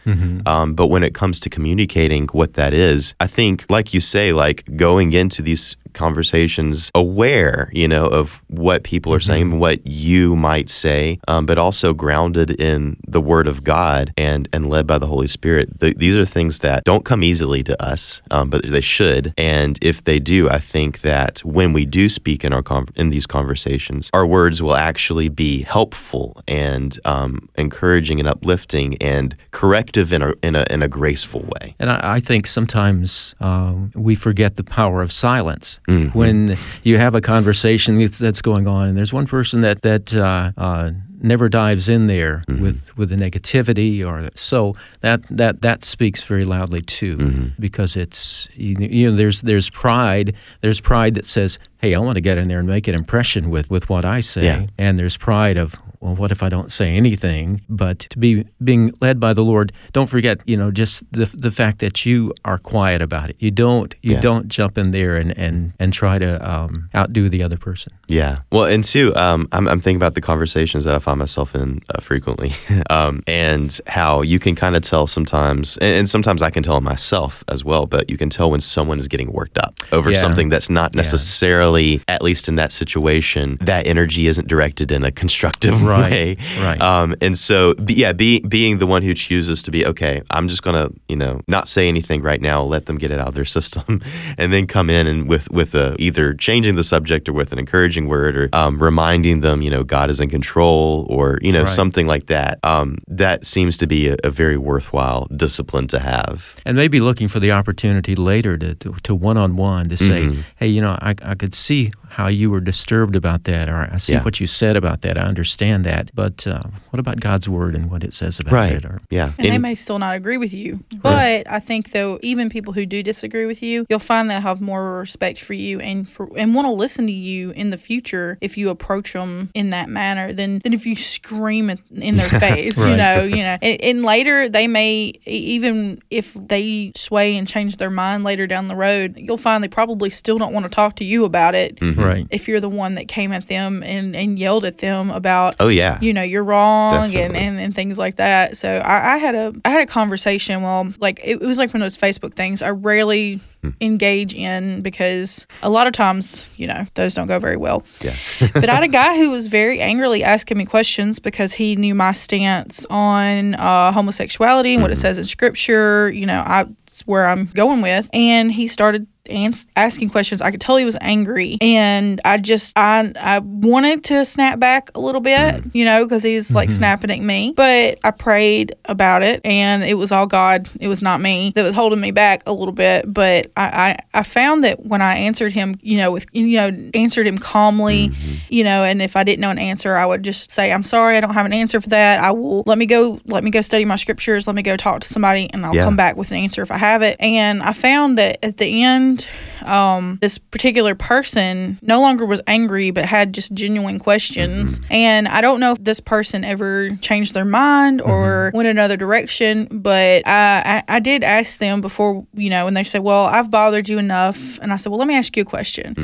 Um, 0.47 0.75
but 0.75 0.87
when 0.87 1.03
it 1.03 1.13
comes 1.15 1.39
to 1.41 1.51
communicating 1.51 2.29
what 2.33 2.55
that 2.55 2.73
is, 2.73 3.15
I 3.21 3.27
think, 3.27 3.67
like 3.69 3.93
you 3.93 4.01
say, 4.01 4.33
like 4.33 4.65
going 4.77 5.13
into 5.13 5.43
these 5.43 5.77
conversations 5.95 6.91
aware, 6.95 7.71
you 7.73 7.89
know, 7.89 8.07
of 8.07 8.43
what 8.49 8.83
people 8.85 9.13
are 9.13 9.21
saying, 9.21 9.59
what 9.59 9.87
you 9.87 10.37
might 10.37 10.71
say, 10.71 11.19
um, 11.29 11.47
but 11.47 11.59
also 11.59 11.93
grounded 11.95 12.51
in 12.51 12.97
the 13.07 13.21
Word 13.21 13.47
of 13.47 13.65
God 13.65 14.13
and 14.17 14.49
and 14.53 14.69
led 14.69 14.87
by 14.87 14.99
the 14.99 15.07
Holy 15.07 15.29
Spirit. 15.29 15.81
Th- 15.81 15.97
these 15.97 16.17
are 16.17 16.25
things 16.25 16.61
that 16.61 16.85
don't 16.85 17.05
come 17.05 17.23
easily 17.23 17.63
to 17.65 17.83
us, 17.83 18.23
um, 18.31 18.51
but 18.51 18.65
they 18.65 18.81
should. 18.81 19.35
And 19.37 19.79
if 19.83 20.05
they 20.05 20.19
do, 20.19 20.49
I 20.49 20.59
think 20.59 21.01
that 21.01 21.41
when 21.41 21.73
we 21.73 21.85
do 21.85 22.09
speak 22.09 22.45
in 22.45 22.53
our 22.53 22.63
con- 22.63 22.89
in 22.97 23.11
these 23.11 23.27
conversations, 23.27 24.11
our 24.13 24.27
words 24.27 24.63
will 24.63 24.77
actually 24.77 25.29
be 25.29 25.63
helpful 25.63 26.41
and 26.47 26.99
um, 27.05 27.49
encouraging 27.57 28.19
and 28.21 28.29
uplifting 28.29 28.97
and 29.03 29.37
corrective 29.51 30.13
in 30.13 30.23
a 30.23 30.35
in 30.43 30.55
a 30.55 30.65
in 30.71 30.83
a 30.83 30.89
graceful 30.89 31.41
way. 31.41 31.75
And 31.79 31.91
I, 31.91 32.17
I 32.17 32.21
think 32.21 32.47
sometimes 32.47 33.35
um, 33.41 33.91
we 33.95 34.15
forget 34.15 34.57
the 34.57 34.65
power 34.65 35.03
of 35.03 35.13
silence 35.13 35.81
Mm-hmm. 35.89 36.19
when 36.19 36.57
you 36.85 36.99
have 36.99 37.15
a 37.15 37.21
conversation 37.21 37.95
that's, 37.99 38.19
that's 38.19 38.43
going 38.43 38.67
on, 38.69 38.89
and 38.89 38.97
there's 38.97 39.13
one 39.13 39.27
person 39.27 39.63
that 39.63 39.81
that 39.83 40.15
uh, 40.15 40.53
uh, 40.57 40.91
never 41.21 41.49
dives 41.49 41.89
in 41.89 42.07
there 42.07 42.43
Mm-hmm. 42.49 42.63
with 42.63 42.97
with 42.99 43.09
the 43.09 43.17
negativity, 43.17 44.05
or 44.07 44.29
so 44.35 44.75
that 45.01 45.21
that 45.31 45.63
that 45.63 45.85
speaks 45.85 46.23
very 46.25 46.45
loudly 46.45 46.83
too, 46.83 47.17
Mm-hmm. 47.17 47.47
because 47.61 47.97
it's 47.97 48.49
you, 48.55 48.77
you 48.79 49.11
know 49.11 49.17
there's 49.17 49.41
there's 49.41 49.71
pride 49.71 50.35
there's 50.61 50.81
pride 50.81 51.15
that 51.15 51.25
says, 51.25 51.59
hey, 51.79 51.95
I 51.95 51.99
want 52.01 52.17
to 52.17 52.21
get 52.23 52.39
in 52.39 52.49
there 52.49 52.59
and 52.59 52.69
make 52.69 52.87
an 52.89 52.95
impression 52.95 53.51
with 53.51 53.71
with 53.71 53.89
what 53.89 54.05
I 54.05 54.21
say, 54.21 54.45
Yeah. 54.45 54.67
and 54.79 54.99
there's 54.99 55.17
pride 55.17 55.57
of 55.57 55.75
well, 56.01 56.15
what 56.15 56.31
if 56.31 56.43
I 56.43 56.49
don't 56.49 56.71
say 56.71 56.97
anything? 56.97 57.63
But 57.69 57.99
to 58.11 58.19
be 58.19 58.45
being 58.63 58.93
led 59.01 59.19
by 59.21 59.33
the 59.33 59.43
Lord, 59.45 59.73
don't 59.93 60.09
forget, 60.09 60.41
you 60.47 60.57
know, 60.57 60.71
just 60.71 61.05
the 61.13 61.27
the 61.37 61.51
fact 61.51 61.79
that 61.81 62.05
you 62.07 62.33
are 62.45 62.59
quiet 62.59 63.03
about 63.03 63.31
it. 63.31 63.37
You 63.39 63.51
don't 63.51 63.95
you 64.03 64.15
Yeah. 64.15 64.21
don't 64.21 64.49
jump 64.49 64.79
in 64.79 64.91
there 64.93 65.17
and 65.17 65.37
and 65.39 65.73
and 65.81 65.93
try 65.93 66.19
to 66.19 66.31
um, 66.49 66.89
outdo 66.95 67.29
the 67.29 67.43
other 67.43 67.57
person. 67.59 67.93
Yeah. 68.09 68.37
Well, 68.53 68.65
and 68.65 68.83
two, 68.85 69.15
um, 69.17 69.49
I'm, 69.53 69.69
I'm 69.69 69.81
thinking 69.81 69.97
about 70.01 70.15
the 70.15 70.21
conversations 70.23 70.85
that 70.85 70.95
I 70.95 70.99
find 70.99 71.19
myself 71.19 71.55
in 71.55 71.81
uh, 71.95 72.01
frequently, 72.01 72.53
um, 72.91 73.23
and 73.27 73.79
how 73.87 74.23
you 74.23 74.39
can 74.39 74.55
kind 74.55 74.77
of 74.77 74.83
tell 74.83 75.07
sometimes, 75.07 75.77
and, 75.79 75.91
and 75.91 76.09
sometimes 76.09 76.43
I 76.43 76.51
can 76.51 76.63
tell 76.63 76.81
myself 76.81 77.45
as 77.49 77.65
well, 77.65 77.87
but 77.87 78.09
you 78.11 78.17
can 78.17 78.31
tell 78.31 78.51
when 78.51 78.61
someone 78.61 78.99
is 78.99 79.09
getting 79.09 79.31
worked 79.33 79.59
up 79.59 79.75
over 79.93 80.11
Yeah. 80.11 80.21
something 80.21 80.49
that's 80.49 80.71
not 80.71 80.93
Yeah. 80.95 80.99
necessarily, 81.03 82.01
at 82.09 82.23
least 82.23 82.49
in 82.49 82.55
that 82.57 82.73
situation, 82.73 83.59
that 83.61 83.87
energy 83.87 84.27
isn't 84.27 84.49
directed 84.49 84.91
in 84.91 85.05
a 85.05 85.13
constructive 85.13 85.83
Right. 85.89 86.11
way. 86.11 86.37
Right. 86.61 86.81
Um, 86.81 87.15
and 87.21 87.37
so, 87.37 87.75
yeah, 87.89 88.13
be, 88.13 88.41
being 88.41 88.79
the 88.79 88.87
one 88.87 89.03
who 89.03 89.15
chooses 89.15 89.63
to 89.65 89.71
be, 89.71 89.87
okay, 89.87 90.23
I'm 90.31 90.49
just 90.49 90.63
going 90.63 90.77
to, 90.77 90.95
you 91.09 91.17
know, 91.17 91.41
not 91.49 91.69
say 91.69 91.89
anything 91.89 92.23
right 92.23 92.41
now, 92.41 92.63
let 92.63 92.87
them 92.87 92.99
get 92.99 93.11
it 93.11 93.19
out 93.19 93.29
of 93.29 93.35
their 93.35 93.45
system, 93.59 94.01
and 94.37 94.53
then 94.53 94.67
come 94.67 94.91
in 94.91 95.07
and 95.07 95.29
with, 95.29 95.51
with 95.51 95.75
a, 95.75 95.97
either 95.99 96.35
changing 96.35 96.77
the 96.77 96.85
subject 96.85 97.29
or 97.29 97.33
with 97.33 97.53
an 97.53 97.59
encouraging 97.59 98.07
word 98.09 98.37
or 98.37 98.49
um, 98.53 98.83
reminding 98.83 99.41
them, 99.41 99.63
you 99.63 99.71
know, 99.71 99.83
God 99.85 100.11
is 100.11 100.21
in 100.21 100.29
control 100.29 101.07
or, 101.11 101.39
you 101.43 101.53
know, 101.53 101.61
Right. 101.61 101.69
something 101.71 102.07
like 102.07 102.27
that. 102.27 102.59
Um, 102.63 102.99
that 103.09 103.45
seems 103.47 103.77
to 103.79 103.87
be 103.87 104.09
a, 104.09 104.17
a 104.25 104.31
very 104.31 104.57
worthwhile 104.57 105.27
discipline 105.35 105.87
to 105.89 105.99
have. 105.99 106.55
and 106.65 106.77
maybe 106.77 107.01
looking 107.01 107.29
for 107.29 107.41
the 107.41 107.51
opportunity 107.53 108.15
later 108.15 108.57
to 108.59 108.75
to, 108.77 108.95
to 109.03 109.15
one-on-one 109.15 109.89
to 109.89 109.97
say 109.97 110.25
Mm-hmm. 110.25 110.41
hey 110.57 110.67
you 110.69 110.81
know 110.81 110.97
I, 111.01 111.15
I 111.25 111.35
could 111.35 111.55
see 111.55 111.91
how 112.11 112.29
you 112.29 112.51
were 112.51 112.61
disturbed 112.61 113.15
about 113.17 113.45
that 113.45 113.69
or 113.69 113.89
i 113.93 113.97
see 113.97 114.13
Yeah. 114.15 114.23
what 114.25 114.41
you 114.41 114.47
said 114.47 114.77
about 114.77 115.03
that 115.03 115.17
i 115.19 115.23
understand 115.23 115.85
that 115.85 116.11
but 116.15 116.47
uh, 116.47 116.63
what 116.91 117.01
about 117.01 117.21
god's 117.21 117.49
word 117.49 117.75
and 117.75 117.91
what 117.91 118.03
it 118.05 118.13
says 118.15 118.41
about 118.41 118.53
Right. 118.53 118.73
it 118.73 118.85
or 118.85 119.01
Yeah. 119.11 119.33
And 119.39 119.53
they 119.53 119.59
may 119.59 119.75
still 119.75 119.99
not 119.99 120.17
agree 120.17 120.37
with 120.39 120.53
you. 120.55 120.81
But 121.03 121.49
I 121.51 121.61
think 121.61 121.93
though, 121.93 122.19
even 122.23 122.49
people 122.51 122.73
who 122.73 122.85
do 122.87 123.03
disagree 123.03 123.47
with 123.47 123.63
you, 123.63 123.87
you'll 123.89 123.99
find 123.99 124.31
they'll 124.31 124.41
have 124.41 124.61
more 124.61 124.99
respect 124.99 125.39
for 125.41 125.55
you 125.55 125.81
and 125.81 126.09
for 126.09 126.29
and 126.37 126.55
want 126.55 126.67
to 126.67 126.73
listen 126.73 127.07
to 127.07 127.13
you 127.13 127.51
in 127.53 127.71
the 127.71 127.79
future 127.79 128.37
if 128.41 128.57
you 128.59 128.71
approach 128.71 129.13
them 129.13 129.51
in 129.55 129.71
that 129.71 129.89
manner 129.89 130.33
than 130.33 130.61
than 130.65 130.73
if 130.73 130.87
you 130.87 130.97
scream 130.97 131.71
it 131.71 131.79
in 131.95 132.17
their 132.17 132.29
face. 132.47 132.79
You 132.79 132.97
know, 132.97 133.23
you 133.23 133.43
know. 133.43 133.57
And, 133.63 133.81
and 133.81 134.03
later 134.05 134.49
they 134.49 134.67
may 134.69 135.13
e- 135.27 135.31
even 135.57 136.01
if 136.11 136.35
they 136.35 136.93
sway 136.97 137.37
and 137.37 137.47
change 137.47 137.77
their 137.77 137.91
mind 137.91 138.25
later 138.25 138.47
down 138.47 138.69
the 138.69 138.77
road, 138.77 139.15
you'll 139.17 139.37
find 139.37 139.63
they 139.65 139.69
probably 139.69 140.11
still 140.11 140.39
don't 140.39 140.53
want 140.53 140.65
to 140.65 140.71
talk 140.71 140.97
to 140.97 141.05
you 141.05 141.25
about 141.25 141.55
it. 141.55 141.79
Right 142.05 142.27
If 142.31 142.49
you're 142.49 142.61
the 142.61 142.69
one 142.69 142.95
that 142.95 143.09
came 143.09 143.33
at 143.33 143.47
them 143.49 143.83
and, 143.83 144.15
and 144.17 144.39
yelled 144.39 144.65
at 144.65 144.79
them 144.79 145.11
about 145.11 145.57
oh, 145.61 145.69
yeah. 145.69 145.99
you 146.01 146.13
know 146.13 146.23
you're 146.23 146.45
wrong 146.45 146.93
and, 146.95 147.13
Definitely. 147.13 147.39
and, 147.41 147.59
and 147.59 147.75
things 147.75 147.99
like 147.99 148.17
that 148.17 148.57
so 148.57 148.77
I, 148.79 149.15
I 149.15 149.17
had 149.19 149.35
a 149.35 149.53
i 149.65 149.71
had 149.71 149.81
a 149.83 149.87
conversation 149.87 150.63
well 150.63 150.93
like 150.99 151.21
it, 151.25 151.41
it 151.43 151.47
was 151.47 151.59
like 151.59 151.73
one 151.75 151.83
of 151.83 151.85
those 151.85 151.97
facebook 151.97 152.35
things 152.35 152.63
i 152.63 152.71
rarely 152.71 153.41
Hmm. 153.61 153.71
engage 153.81 154.35
in 154.37 154.83
because 154.83 155.45
a 155.65 155.69
lot 155.69 155.89
of 155.89 155.93
times 155.93 156.49
you 156.57 156.69
know 156.69 156.87
those 156.95 157.17
don't 157.17 157.27
go 157.27 157.41
very 157.41 157.57
well 157.57 157.83
yeah. 158.03 158.15
but 158.55 158.69
i 158.71 158.73
had 158.75 158.85
a 158.85 158.89
guy 158.89 159.17
who 159.17 159.31
was 159.31 159.49
very 159.61 159.81
angrily 159.81 160.23
asking 160.23 160.57
me 160.59 160.65
questions 160.65 161.19
because 161.19 161.53
he 161.55 161.75
knew 161.75 161.93
my 161.93 162.13
stance 162.13 162.87
on 162.89 163.57
uh, 163.57 163.91
homosexuality 163.91 164.75
and 164.75 164.83
what 164.83 164.93
it 164.93 164.95
Mm-hmm. 164.95 165.01
says 165.03 165.19
in 165.19 165.25
scripture 165.25 166.09
you 166.11 166.25
know 166.25 166.41
I, 166.47 166.67
where 167.07 167.27
i'm 167.27 167.47
going 167.47 167.81
with 167.83 168.09
and 168.13 168.53
he 168.53 168.69
started 168.69 169.09
ans- 169.29 169.67
asking 169.77 170.11
questions. 170.11 170.41
I 170.41 170.51
could 170.51 170.61
tell 170.61 170.77
he 170.77 170.85
was 170.85 170.97
angry. 171.01 171.59
And 171.61 172.21
i 172.25 172.39
just 172.39 172.77
i 172.77 173.13
i 173.21 173.39
wanted 173.41 174.05
to 174.05 174.25
snap 174.25 174.59
back 174.59 174.91
a 174.95 175.01
little 175.01 175.21
bit 175.21 175.29
Mm-hmm. 175.39 175.69
you 175.73 175.85
know 175.85 176.05
because 176.05 176.23
he's 176.23 176.53
like 176.55 176.71
snapping 176.71 177.11
at 177.11 177.21
me. 177.21 177.53
But 177.57 177.99
i 178.05 178.11
prayed 178.11 178.75
about 178.87 179.23
it 179.23 179.41
and 179.45 179.83
it 179.85 179.95
was 179.95 180.13
all 180.13 180.27
god. 180.27 180.69
It 180.81 180.89
was 180.89 181.03
not 181.03 181.21
me 181.21 181.53
that 181.55 181.63
was 181.63 181.75
holding 181.75 182.01
me 182.01 182.11
back 182.11 182.43
a 182.47 182.53
little 182.53 182.73
bit. 182.73 183.13
But 183.13 183.51
i 183.57 183.97
i, 184.15 184.21
I 184.21 184.23
found 184.23 184.65
that 184.65 184.85
when 184.87 185.03
i 185.03 185.17
answered 185.17 185.53
him 185.53 185.77
you 185.83 185.97
know 185.97 186.11
with 186.13 186.27
you 186.33 186.57
know 186.57 186.91
answered 186.95 187.27
him 187.27 187.39
calmly 187.39 188.09
Mm-hmm. 188.09 188.35
you 188.49 188.65
know 188.65 188.85
and 188.85 189.01
if 189.03 189.17
i 189.17 189.25
didn't 189.25 189.41
know 189.41 189.51
an 189.51 189.59
answer 189.59 189.95
i 189.95 190.05
would 190.07 190.23
just 190.23 190.51
say 190.51 190.73
i'm 190.73 190.83
sorry 190.83 191.17
i 191.17 191.21
don't 191.21 191.35
have 191.35 191.47
an 191.47 191.53
answer 191.53 191.81
for 191.81 191.89
that. 191.91 192.21
I 192.21 192.31
will 192.33 192.63
let 192.67 192.79
me 192.79 192.87
go 192.87 193.21
let 193.27 193.43
me 193.45 193.51
go 193.51 193.61
study 193.61 193.85
my 193.85 193.97
scriptures. 193.97 194.47
Let 194.47 194.57
me 194.57 194.63
go 194.63 194.77
talk 194.77 195.01
to 195.01 195.09
somebody 195.09 195.49
and 195.53 195.65
i'll 195.65 195.75
Yeah. 195.75 195.85
come 195.85 195.97
back 195.97 196.17
with 196.17 196.31
an 196.31 196.39
answer 196.39 196.63
if 196.63 196.71
i 196.71 196.79
have 196.79 197.03
it. 197.03 197.17
And 197.21 197.63
i 197.63 197.73
found 197.73 198.19
that 198.19 198.39
at 198.45 198.57
the 198.57 198.83
end 198.85 199.18
and 199.19 199.29
um, 199.65 200.19
this 200.21 200.39
particular 200.39 200.95
person 200.95 201.79
no 201.83 202.01
longer 202.01 202.25
was 202.27 202.41
angry 202.47 202.91
but 202.91 203.05
had 203.05 203.33
just 203.33 203.53
genuine 203.55 203.99
questions. 203.99 204.81
And 204.91 205.29
i 205.29 205.41
don't 205.41 205.61
know 205.61 205.73
if 205.73 205.83
this 205.83 206.01
person 206.01 206.45
ever 206.45 206.97
changed 206.97 207.35
their 207.35 207.45
mind 207.45 208.01
or 208.01 208.51
went 208.55 208.69
another 208.69 208.97
direction 208.97 209.67
but 209.71 210.27
I, 210.27 210.83
I 210.89 210.97
i 210.97 211.01
did 211.01 211.25
ask 211.25 211.59
them 211.59 211.81
before 211.81 212.27
you 212.35 212.51
know 212.51 212.67
and 212.67 212.77
they 212.77 212.85
said 212.85 213.03
well 213.03 213.27
i've 213.27 213.51
bothered 213.51 213.89
you 213.89 213.99
enough. 213.99 214.59
And 214.61 214.73
i 214.73 214.77
said 214.77 214.91
well 214.91 214.99
let 214.99 215.09
me 215.09 215.15
ask 215.17 215.37
you 215.37 215.43
a 215.43 215.47
question. 215.47 215.95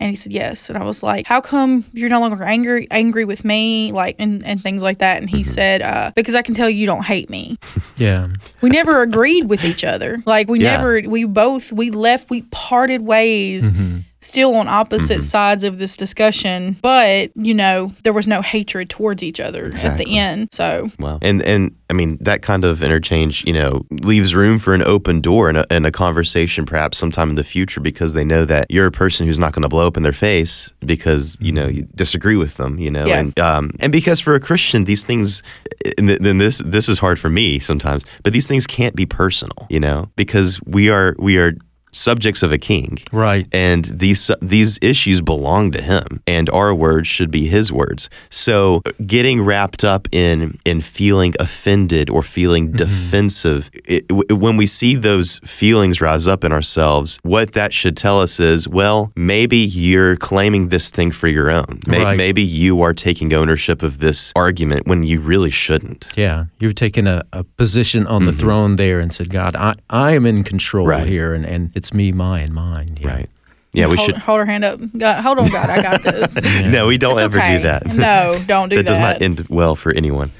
And 0.00 0.10
he 0.10 0.16
said 0.16 0.32
yes. 0.32 0.68
And 0.68 0.78
i 0.78 0.84
was 0.84 1.02
like 1.02 1.26
how 1.26 1.40
come 1.40 1.84
you're 1.92 2.08
no 2.10 2.20
longer 2.20 2.42
angry 2.44 2.86
angry 2.90 3.24
with 3.24 3.44
me? 3.44 3.92
Like 3.92 4.16
and, 4.18 4.44
and 4.44 4.62
things 4.62 4.82
like 4.82 4.98
that. 4.98 5.20
And 5.20 5.28
he 5.30 5.42
said 5.44 5.82
uh, 5.82 6.10
because 6.14 6.34
i 6.34 6.42
can 6.42 6.54
tell 6.54 6.68
you 6.70 6.86
don't 6.86 7.04
hate 7.04 7.30
me. 7.30 7.58
Yeah. 7.96 8.26
We 8.60 8.70
never 8.70 9.02
agreed 9.02 9.48
with 9.48 9.64
each 9.64 9.84
other. 9.84 10.20
Like 10.26 10.48
we 10.48 10.60
Yeah. 10.60 10.76
never, 10.78 11.00
we 11.08 11.24
both, 11.26 11.70
we 11.72 11.90
left, 11.90 12.28
we 12.28 12.42
parted 12.50 13.02
ways 13.04 13.70
still 14.20 14.54
on 14.54 14.66
opposite 14.68 15.18
Mm-hmm. 15.18 15.20
sides 15.20 15.64
of 15.64 15.76
this 15.78 15.98
discussion, 15.98 16.78
but 16.80 17.30
you 17.36 17.52
know, 17.52 17.92
there 18.04 18.12
was 18.14 18.26
no 18.26 18.40
hatred 18.40 18.88
towards 18.88 19.22
each 19.22 19.38
other 19.38 19.70
at 19.82 19.98
the 19.98 20.18
end. 20.18 20.48
So 20.52 20.90
Wow. 20.98 21.18
And 21.20 21.42
and 21.42 21.76
I 21.90 21.92
mean 21.92 22.16
that 22.22 22.40
kind 22.40 22.64
of 22.64 22.82
interchange, 22.82 23.44
you 23.46 23.52
know, 23.52 23.84
leaves 23.90 24.34
room 24.34 24.58
for 24.58 24.72
an 24.72 24.82
open 24.82 25.20
door 25.20 25.50
and 25.50 25.58
a, 25.58 25.64
and 25.70 25.84
a 25.84 25.90
conversation 25.92 26.64
perhaps 26.64 26.96
sometime 26.96 27.28
in 27.28 27.34
the 27.34 27.44
future 27.44 27.80
because 27.80 28.14
they 28.14 28.24
know 28.24 28.46
that 28.46 28.66
you're 28.70 28.86
a 28.86 28.90
person 28.90 29.26
who's 29.26 29.38
not 29.38 29.52
going 29.52 29.62
to 29.62 29.68
blow 29.68 29.86
up 29.86 29.96
in 29.98 30.02
their 30.02 30.12
face 30.12 30.72
because 30.80 31.36
you 31.40 31.52
know 31.52 31.66
you 31.66 31.82
disagree 31.94 32.36
with 32.36 32.54
them, 32.54 32.78
you 32.78 32.90
know, 32.90 33.04
Yeah. 33.06 33.18
and 33.18 33.38
um 33.38 33.72
and 33.78 33.92
because 33.92 34.20
for 34.20 34.34
a 34.34 34.40
Christian 34.40 34.84
these 34.84 35.04
things, 35.04 35.42
and 35.98 36.08
then 36.08 36.38
this 36.38 36.62
this 36.64 36.88
is 36.88 36.98
hard 36.98 37.18
for 37.20 37.28
me 37.28 37.58
sometimes, 37.58 38.06
but 38.22 38.32
these 38.32 38.48
things 38.48 38.66
can't 38.66 38.96
be 38.96 39.04
personal, 39.04 39.66
you 39.68 39.80
know, 39.80 40.08
because 40.16 40.60
we 40.64 40.88
are 40.88 41.14
we 41.18 41.36
are 41.36 41.52
subjects 41.94 42.42
of 42.42 42.50
a 42.52 42.58
king 42.58 42.98
Right. 43.12 43.46
and 43.52 43.84
these 43.86 44.30
these 44.42 44.78
issues 44.82 45.20
belong 45.20 45.70
to 45.72 45.80
him 45.82 46.20
and 46.26 46.50
our 46.50 46.74
words 46.74 47.06
should 47.08 47.30
be 47.30 47.46
his 47.46 47.72
words 47.72 48.10
so 48.30 48.82
getting 49.06 49.40
wrapped 49.42 49.84
up 49.84 50.08
in 50.12 50.58
in 50.64 50.80
feeling 50.80 51.32
offended 51.38 52.10
or 52.10 52.22
feeling 52.22 52.72
defensive 52.72 53.70
it, 53.86 54.06
w- 54.08 54.24
when 54.36 54.56
we 54.56 54.66
see 54.66 54.94
those 54.94 55.38
feelings 55.44 56.00
rise 56.00 56.26
up 56.26 56.44
in 56.44 56.52
ourselves 56.52 57.18
what 57.22 57.52
that 57.52 57.72
should 57.72 57.96
tell 57.96 58.20
us 58.20 58.40
is 58.40 58.66
well 58.68 59.10
maybe 59.16 59.56
you're 59.58 60.16
claiming 60.16 60.68
this 60.68 60.90
thing 60.90 61.10
for 61.12 61.28
your 61.28 61.50
own 61.50 61.82
May- 61.86 62.02
Right. 62.04 62.16
maybe 62.18 62.42
you 62.42 62.82
are 62.82 62.92
taking 62.92 63.32
ownership 63.32 63.82
of 63.82 64.00
this 64.00 64.32
argument 64.36 64.86
when 64.86 65.04
you 65.04 65.20
really 65.20 65.50
shouldn't 65.50 66.08
Yeah, 66.16 66.44
you've 66.58 66.74
taken 66.74 67.06
a, 67.06 67.22
a 67.32 67.44
position 67.44 68.06
on 68.06 68.24
the 68.26 68.32
throne 68.32 68.76
there 68.76 69.00
and 69.00 69.12
said, 69.12 69.30
God, 69.30 69.54
I, 69.56 69.74
I 69.88 70.12
am 70.12 70.26
in 70.26 70.42
control 70.44 70.84
Mm-hmm. 70.86 70.90
Right. 71.00 71.06
here, 71.06 71.32
and, 71.34 71.46
and 71.46 71.70
it's 71.74 71.83
me, 71.92 72.12
my, 72.12 72.40
and 72.40 72.54
mine. 72.54 72.96
Yeah. 73.00 73.08
right 73.08 73.30
yeah 73.72 73.88
we 73.88 73.96
hold, 73.96 74.06
should 74.06 74.16
hold 74.18 74.38
her 74.38 74.46
hand 74.46 74.62
up. 74.64 74.78
God, 74.96 75.20
hold 75.22 75.38
on, 75.40 75.48
God, 75.48 75.68
I 75.68 75.82
got 75.82 76.02
this. 76.04 76.36
no 76.66 76.86
we 76.86 76.96
don't 76.96 77.14
It's 77.14 77.22
ever 77.22 77.38
okay. 77.38 77.56
do 77.56 77.62
that 77.64 77.86
No, 77.86 78.40
don't 78.46 78.68
do 78.68 78.76
that 78.76 78.84
that. 78.84 78.88
does 78.88 79.00
not 79.00 79.20
end 79.20 79.44
well 79.50 79.74
for 79.74 79.92
anyone. 79.92 80.30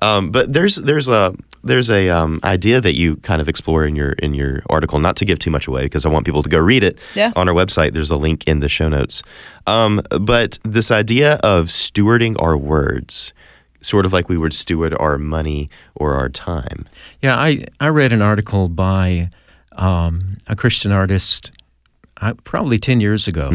Um, 0.00 0.30
but 0.30 0.52
there's 0.52 0.76
there's 0.76 1.08
a 1.08 1.34
there's 1.64 1.90
a 1.90 2.10
um, 2.10 2.38
idea 2.44 2.80
that 2.80 2.94
you 2.94 3.16
kind 3.16 3.40
of 3.40 3.48
explore 3.48 3.84
in 3.86 3.96
your 3.96 4.10
in 4.12 4.34
your 4.34 4.62
article. 4.68 4.98
Not 5.00 5.16
to 5.16 5.24
give 5.24 5.38
too 5.38 5.50
much 5.50 5.66
away 5.66 5.84
because 5.84 6.04
I 6.04 6.08
want 6.08 6.24
people 6.26 6.42
to 6.42 6.48
go 6.48 6.58
read 6.58 6.82
it 6.84 6.98
Yeah. 7.14 7.32
on 7.36 7.48
our 7.48 7.54
website. 7.54 7.92
There's 7.94 8.10
a 8.10 8.16
link 8.16 8.44
in 8.46 8.60
the 8.60 8.68
show 8.68 8.88
notes. 8.88 9.22
Um, 9.66 10.02
but 10.20 10.58
this 10.62 10.90
idea 10.90 11.34
of 11.42 11.68
stewarding 11.68 12.40
our 12.42 12.56
words, 12.56 13.32
sort 13.80 14.04
of 14.04 14.12
like 14.12 14.28
we 14.28 14.36
would 14.36 14.52
steward 14.52 14.94
our 15.00 15.16
money 15.16 15.70
or 15.94 16.14
our 16.14 16.28
time. 16.28 16.84
Yeah, 17.22 17.36
I, 17.36 17.64
I 17.80 17.88
read 17.88 18.12
an 18.12 18.20
article 18.22 18.68
by 18.68 19.30
um, 19.76 20.36
a 20.46 20.56
Christian 20.56 20.92
artist 20.92 21.50
uh, 22.20 22.34
probably 22.44 22.78
10 22.78 23.00
years 23.00 23.26
ago, 23.28 23.50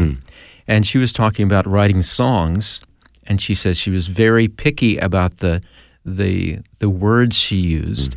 and 0.68 0.86
she 0.86 0.98
was 0.98 1.12
talking 1.12 1.44
about 1.46 1.66
writing 1.66 2.02
songs, 2.02 2.82
and 3.26 3.40
she 3.40 3.54
says 3.54 3.78
she 3.78 3.90
was 3.90 4.08
very 4.08 4.48
picky 4.48 4.98
about 4.98 5.38
the, 5.38 5.62
the, 6.04 6.58
the 6.78 6.90
words 6.90 7.38
she 7.38 7.56
used, 7.56 8.16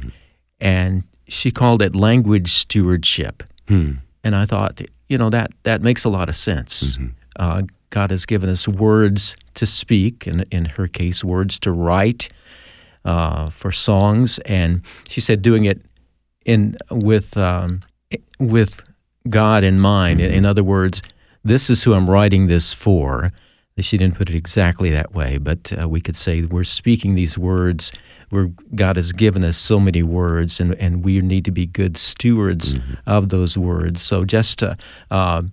and 0.60 1.04
she 1.28 1.52
called 1.52 1.82
it 1.82 1.96
language 1.96 2.52
stewardship. 2.52 3.44
And 4.24 4.36
I 4.36 4.46
thought, 4.46 4.82
you 5.10 5.18
know, 5.18 5.30
that, 5.30 5.52
that 5.64 5.82
makes 5.82 6.06
a 6.06 6.10
lot 6.10 6.30
of 6.30 6.36
sense. 6.36 6.98
Uh, 7.38 7.62
God 7.90 8.12
has 8.12 8.26
given 8.26 8.50
us 8.50 8.68
words 8.68 9.36
to 9.56 9.66
speak, 9.66 10.28
and 10.28 10.46
in 10.52 10.66
her 10.66 10.88
case, 10.88 11.24
words 11.24 11.60
to 11.60 11.72
write 11.72 12.30
uh, 13.06 13.50
for 13.50 13.72
songs, 13.72 14.40
and 14.40 14.82
she 15.10 15.22
said 15.22 15.42
doing 15.42 15.66
it 15.66 15.82
in 16.46 16.78
with 16.90 17.38
um, 17.38 17.82
with 18.40 18.82
God 19.30 19.64
in 19.64 19.80
mind. 19.80 20.22
In, 20.22 20.32
in 20.32 20.46
other 20.46 20.64
words, 20.64 21.02
this 21.44 21.70
is 21.70 21.84
who 21.84 21.94
I'm 21.94 22.10
writing 22.10 22.48
this 22.48 22.74
for. 22.74 23.32
She 23.80 23.98
didn't 23.98 24.16
put 24.16 24.30
it 24.30 24.36
exactly 24.36 24.92
that 24.92 25.14
way, 25.14 25.38
but 25.38 25.74
uh, 25.82 25.90
we 25.90 26.00
could 26.00 26.16
say 26.16 26.44
we're 26.44 26.64
speaking 26.64 27.16
these 27.16 27.38
words. 27.38 27.92
Where 28.30 28.50
God 28.74 28.96
has 28.96 29.12
given 29.12 29.44
us 29.44 29.58
so 29.58 29.80
many 29.80 30.02
words, 30.02 30.60
and, 30.60 30.74
and 30.76 31.04
we 31.04 31.22
need 31.22 31.46
to 31.46 31.52
be 31.52 31.68
good 31.68 31.98
stewards 31.98 32.80
of 33.06 33.30
those 33.30 33.60
words. 33.60 34.02
So 34.02 34.26
just 34.26 34.64
uh, 34.64 34.74
uh, 35.12 35.44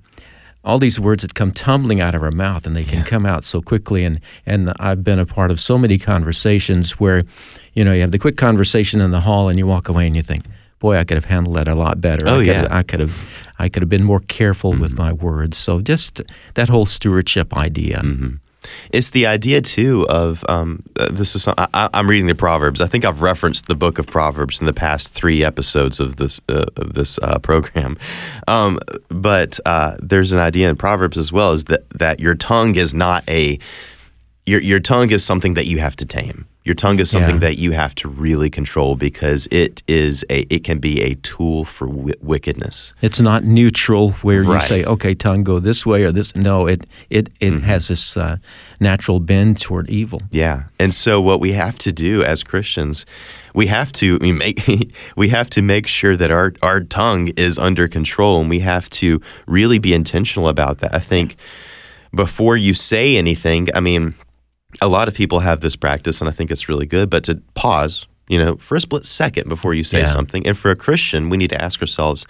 all 0.65 0.79
these 0.79 1.01
words 1.01 1.23
that 1.23 1.35
come 1.35 1.53
tumbling 1.53 2.01
out 2.01 2.15
of 2.15 2.23
our 2.23 2.31
mouth 2.31 2.67
and 2.67 2.77
they 2.77 2.85
can 2.85 3.03
come 3.05 3.25
out 3.25 3.45
so 3.45 3.61
quickly 3.61 4.05
and 4.05 4.21
and 4.45 4.73
I've 4.79 5.03
been 5.03 5.19
a 5.19 5.27
part 5.27 5.51
of 5.51 5.59
so 5.59 5.79
many 5.79 5.99
conversations 5.99 7.01
where 7.01 7.25
you 7.73 7.85
know 7.85 7.93
you 7.93 8.03
have 8.03 8.11
the 8.11 8.19
quick 8.19 8.37
conversation 8.37 9.01
in 9.01 9.11
the 9.11 9.21
hall 9.21 9.49
and 9.49 9.59
you 9.59 9.67
walk 9.67 9.89
away 9.89 10.07
and 10.07 10.15
you 10.15 10.23
think 10.23 10.45
boy 10.81 10.97
I 10.97 11.05
could 11.05 11.17
have 11.17 11.27
handled 11.27 11.57
that 11.57 11.69
a 11.69 11.75
lot 11.75 12.01
better 12.01 12.27
Oh, 12.29 12.35
I 12.35 12.39
could 12.39 12.47
yeah. 12.47 12.63
have, 12.63 12.73
I 12.73 12.83
could 12.83 13.01
have 13.01 13.49
I 13.59 13.69
could 13.69 13.83
have 13.83 13.89
been 13.91 14.05
more 14.05 14.21
careful 14.21 14.73
with 14.73 14.93
my 14.99 15.13
words 15.13 15.57
so 15.57 15.81
just 15.81 16.21
that 16.55 16.69
whole 16.69 16.87
stewardship 16.87 17.57
idea 17.57 18.03
It's 18.93 19.11
the 19.11 19.25
idea 19.27 19.63
too 19.63 20.07
of 20.11 20.45
um, 20.49 20.83
uh, 20.97 21.09
this 21.11 21.35
is. 21.35 21.49
I, 21.49 21.67
I- 21.73 21.89
I'm 21.95 22.07
reading 22.11 22.27
the 22.29 22.35
Proverbs. 22.35 22.83
I 22.83 22.87
think 22.87 23.05
I've 23.07 23.23
referenced 23.23 23.69
the 23.69 23.75
book 23.75 23.99
of 23.99 24.07
Proverbs 24.07 24.61
in 24.61 24.67
the 24.67 24.75
past 24.75 25.09
three 25.09 25.43
episodes 25.43 25.99
of 25.99 26.17
this 26.17 26.41
uh, 26.47 26.67
of 26.77 26.93
this 26.93 27.19
uh, 27.23 27.39
program. 27.39 27.97
Um, 28.49 28.79
but 29.09 29.61
uh, 29.65 29.97
there's 30.11 30.33
an 30.35 30.41
idea 30.41 30.69
in 30.69 30.77
Proverbs 30.77 31.17
as 31.17 31.33
well 31.33 31.53
is 31.55 31.65
that 31.65 31.89
that 31.99 32.21
your 32.21 32.35
tongue 32.35 32.77
is 32.77 32.93
not 32.93 33.23
a 33.31 33.59
your 34.45 34.61
your 34.61 34.81
tongue 34.81 35.11
is 35.11 35.25
something 35.25 35.55
that 35.55 35.67
you 35.67 35.79
have 35.81 35.97
to 35.97 36.05
tame. 36.05 36.45
Your 36.63 36.75
tongue 36.75 37.01
is 37.01 37.11
something 37.11 37.37
Yeah. 37.37 37.49
that 37.49 37.59
you 37.59 37.73
have 37.73 37.95
to 37.97 38.09
really 38.09 38.51
control 38.51 38.95
because 38.95 39.49
it 39.51 39.83
is 39.89 40.25
a 40.29 40.41
it 40.55 40.63
can 40.63 40.79
be 40.79 41.01
a 41.03 41.15
tool 41.15 41.65
for 41.65 41.87
wi- 41.89 42.15
wickedness. 42.21 42.93
it's 43.01 43.21
not 43.21 43.45
neutral 43.45 44.11
where 44.23 44.43
you 44.45 44.61
say 44.61 44.85
okay 44.85 45.15
tongue 45.15 45.43
go 45.43 45.59
this 45.61 45.87
way 45.87 46.05
or 46.05 46.13
this 46.13 46.37
no 46.37 46.67
it 46.69 46.87
it 47.09 47.29
it 47.41 47.63
has 47.63 47.89
this 47.89 48.17
uh, 48.17 48.37
natural 48.79 49.21
bend 49.21 49.59
toward 49.61 49.89
evil 49.89 50.21
Yeah, 50.33 50.65
and 50.79 50.93
so 50.93 51.21
what 51.21 51.41
we 51.41 51.53
have 51.53 51.79
to 51.79 51.93
do 51.93 52.23
as 52.23 52.43
Christians, 52.45 53.07
we 53.55 53.67
have 53.69 53.91
to 53.93 54.19
we 54.21 54.33
make 54.33 54.61
we 55.17 55.29
have 55.31 55.49
to 55.51 55.63
make 55.63 55.87
sure 55.89 56.17
that 56.17 56.31
our 56.31 56.53
our 56.63 56.81
tongue 56.85 57.29
is 57.37 57.59
under 57.59 57.89
control, 57.89 58.41
and 58.41 58.51
we 58.51 58.61
have 58.61 58.89
to 59.01 59.21
really 59.47 59.79
be 59.79 59.93
intentional 59.95 60.49
about 60.49 60.79
that. 60.79 60.95
I 60.95 61.01
think 61.01 61.37
before 62.15 62.57
you 62.57 62.75
say 62.75 63.17
anything, 63.17 63.69
I 63.75 63.81
mean, 63.81 64.15
a 64.81 64.89
lot 64.89 65.09
of 65.09 65.15
people 65.15 65.41
have 65.41 65.61
this 65.61 65.77
practice, 65.77 66.21
and 66.21 66.29
I 66.29 66.33
think 66.33 66.51
it's 66.51 66.69
really 66.69 66.87
good. 66.87 67.11
But 67.11 67.25
to 67.25 67.43
pause, 67.55 68.07
you 68.29 68.39
know, 68.39 68.57
for 68.57 68.77
a 68.77 68.81
split 68.81 69.07
second 69.07 69.49
before 69.49 69.75
you 69.75 69.85
say 69.85 70.01
Yeah. 70.01 70.05
something, 70.07 70.47
and 70.47 70.57
for 70.57 70.71
a 70.71 70.77
Christian, 70.77 71.29
we 71.31 71.37
need 71.37 71.51
to 71.51 71.61
ask 71.63 71.81
ourselves. 71.81 72.27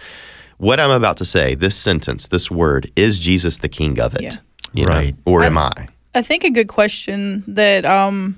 What 0.59 0.79
I'm 0.79 0.91
about 0.91 1.17
to 1.19 1.25
say, 1.25 1.55
this 1.55 1.75
sentence, 1.75 2.29
this 2.29 2.51
word, 2.51 2.91
is 2.95 3.19
Jesus 3.19 3.57
the 3.59 3.69
king 3.69 3.99
of 3.99 4.15
it? 4.15 4.23
Yeah. 4.23 4.31
You 4.75 4.85
know, 4.85 4.93
Right. 4.93 5.17
or 5.25 5.43
I- 5.43 5.47
am 5.47 5.57
I? 5.57 5.73
I 6.15 6.21
think 6.23 6.45
a 6.45 6.51
good 6.51 6.69
question 6.69 7.45
that 7.47 7.85
um 7.87 8.37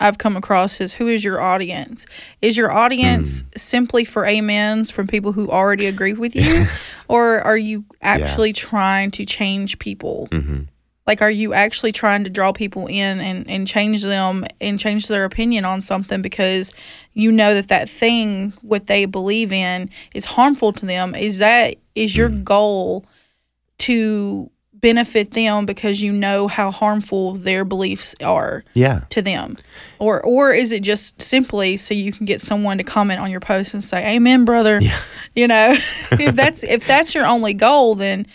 I've 0.00 0.18
come 0.18 0.36
across 0.36 0.80
is 0.80 0.92
who 0.94 1.06
is 1.08 1.22
your 1.24 1.40
audience? 1.40 2.04
Is 2.42 2.56
your 2.56 2.70
audience 2.72 3.42
Hmm. 3.42 3.48
simply 3.56 4.04
for 4.04 4.26
amens 4.28 4.90
from 4.90 5.06
people 5.06 5.32
who 5.32 5.48
already 5.48 5.86
agree 5.86 6.12
with 6.12 6.34
you, 6.36 6.66
or 7.08 7.40
are 7.40 7.56
you 7.56 7.84
actually 8.02 8.52
trying 8.52 9.12
to 9.12 9.24
change 9.24 9.78
people? 9.78 10.28
Mhm. 10.32 10.66
Like, 11.06 11.20
are 11.20 11.30
you 11.30 11.52
actually 11.52 11.92
trying 11.92 12.24
to 12.24 12.30
draw 12.30 12.52
people 12.52 12.86
in 12.86 13.20
and, 13.20 13.48
and 13.48 13.66
change 13.66 14.02
them 14.02 14.46
and 14.60 14.78
change 14.80 15.08
their 15.08 15.24
opinion 15.24 15.64
on 15.64 15.80
something 15.82 16.22
because 16.22 16.72
you 17.12 17.30
know 17.30 17.54
that 17.54 17.68
that 17.68 17.90
thing, 17.90 18.54
what 18.62 18.86
they 18.86 19.04
believe 19.04 19.52
in, 19.52 19.90
is 20.14 20.24
harmful 20.24 20.72
to 20.72 20.86
them? 20.86 21.14
Is 21.14 21.38
that 21.38 21.76
is 21.94 22.16
your 22.16 22.30
goal 22.30 23.04
to 23.78 24.50
benefit 24.72 25.32
them 25.32 25.64
because 25.64 26.02
you 26.02 26.12
know 26.12 26.46
how 26.46 26.70
harmful 26.70 27.32
their 27.34 27.64
beliefs 27.64 28.14
are 28.22 28.62
Yeah. 28.74 29.00
to 29.10 29.22
them 29.22 29.56
or 29.98 30.20
or 30.20 30.52
is 30.52 30.72
it 30.72 30.82
just 30.82 31.22
simply 31.22 31.78
so 31.78 31.94
you 31.94 32.12
can 32.12 32.26
get 32.26 32.42
someone 32.42 32.76
to 32.76 32.84
comment 32.84 33.18
on 33.20 33.30
your 33.30 33.40
post 33.40 33.72
and 33.72 33.82
say 33.82 34.14
amen 34.14 34.44
brother 34.44 34.78
yeah. 34.82 35.00
you 35.34 35.48
know 35.48 35.72
if 36.12 36.34
that's 36.34 36.64
if 36.64 36.86
that's 36.86 37.14
your 37.14 37.24
only 37.24 37.54
goal 37.54 37.94
then 37.94 38.26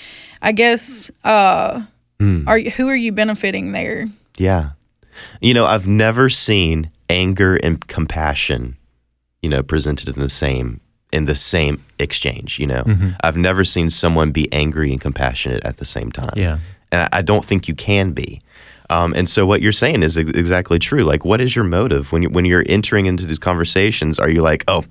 i 0.41 0.51
guess 0.51 1.11
uh 1.23 1.83
are 2.47 2.57
you, 2.57 2.71
who 2.71 2.87
are 2.87 2.95
you 2.95 3.11
benefiting 3.11 3.71
there 3.71 4.07
Yeah. 4.37 4.71
You 5.41 5.53
know, 5.53 5.65
I've 5.65 5.87
never 5.87 6.29
seen 6.29 6.91
anger 7.09 7.55
and 7.55 7.85
compassion, 7.87 8.77
you 9.41 9.49
know, 9.49 9.63
presented 9.63 10.07
in 10.09 10.21
the 10.21 10.29
same 10.29 10.79
in 11.11 11.25
the 11.25 11.35
same 11.35 11.83
exchange, 11.97 12.59
you 12.59 12.67
know. 12.67 12.83
Mm-hmm. 12.83 13.09
I've 13.21 13.37
never 13.37 13.63
seen 13.63 13.89
someone 13.89 14.31
be 14.31 14.51
angry 14.53 14.91
and 14.91 15.01
compassionate 15.01 15.63
at 15.65 15.77
the 15.77 15.85
same 15.85 16.11
time. 16.11 16.33
Yeah. 16.35 16.59
And 16.91 17.01
I, 17.01 17.09
I 17.13 17.21
don't 17.21 17.43
think 17.43 17.67
you 17.67 17.73
can 17.73 18.11
be. 18.11 18.41
Um, 18.89 19.13
and 19.15 19.29
so 19.29 19.45
what 19.45 19.61
you're 19.61 19.71
saying 19.71 20.01
is 20.03 20.17
ex- 20.17 20.31
exactly 20.31 20.79
true. 20.79 21.03
Like, 21.03 21.23
what 21.23 21.41
is 21.41 21.55
your 21.55 21.65
motive 21.65 22.11
when 22.11 22.23
you 22.23 22.29
when 22.29 22.45
you're 22.45 22.63
entering 22.67 23.05
into 23.05 23.25
these 23.25 23.39
conversations? 23.39 24.17
Are 24.17 24.29
you 24.29 24.41
like, 24.41 24.63
oh, 24.67 24.83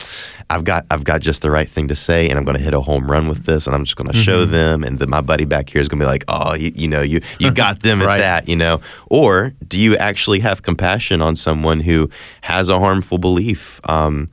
I've 0.51 0.65
got 0.65 0.87
I've 0.91 1.05
got 1.05 1.21
just 1.21 1.43
the 1.43 1.51
right 1.51 1.69
thing 1.69 1.89
to 1.89 1.97
say, 1.97 2.29
and 2.29 2.39
I'm 2.39 2.45
going 2.45 2.57
to 2.57 2.63
hit 2.63 2.75
a 2.75 2.81
home 2.81 3.11
run 3.11 3.29
with 3.29 3.45
this, 3.45 3.67
and 3.67 3.75
I'm 3.75 3.85
just 3.85 3.97
going 3.97 4.11
to 4.11 4.17
show 4.17 4.45
them, 4.45 4.85
and 4.85 4.99
then 4.99 5.11
my 5.11 5.21
buddy 5.21 5.45
back 5.45 5.71
here 5.71 5.81
is 5.81 5.89
going 5.89 5.99
to 5.99 6.05
be 6.05 6.09
like, 6.09 6.25
oh, 6.29 6.55
you, 6.55 6.73
you 6.75 6.89
know, 6.89 7.03
you 7.03 7.21
you 7.39 7.51
got 7.53 7.81
them 7.83 8.01
at 8.03 8.19
that, 8.19 8.49
you 8.49 8.57
know. 8.57 8.81
Or 9.07 9.53
do 9.67 9.79
you 9.79 9.97
actually 9.97 10.41
have 10.41 10.63
compassion 10.63 11.21
on 11.21 11.35
someone 11.37 11.81
who 11.81 12.09
has 12.43 12.69
a 12.69 12.79
harmful 12.79 13.19
belief? 13.19 13.81
Um, 13.89 14.31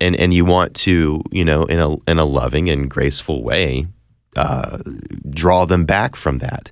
and 0.00 0.16
and 0.16 0.34
you 0.34 0.44
want 0.44 0.74
to 0.74 1.22
you 1.30 1.44
know 1.44 1.64
in 1.64 1.78
a 1.78 1.96
in 2.10 2.18
a 2.18 2.24
loving 2.24 2.68
and 2.68 2.90
graceful 2.90 3.42
way 3.42 3.86
uh, 4.36 4.78
draw 5.30 5.64
them 5.64 5.84
back 5.84 6.16
from 6.16 6.38
that. 6.38 6.70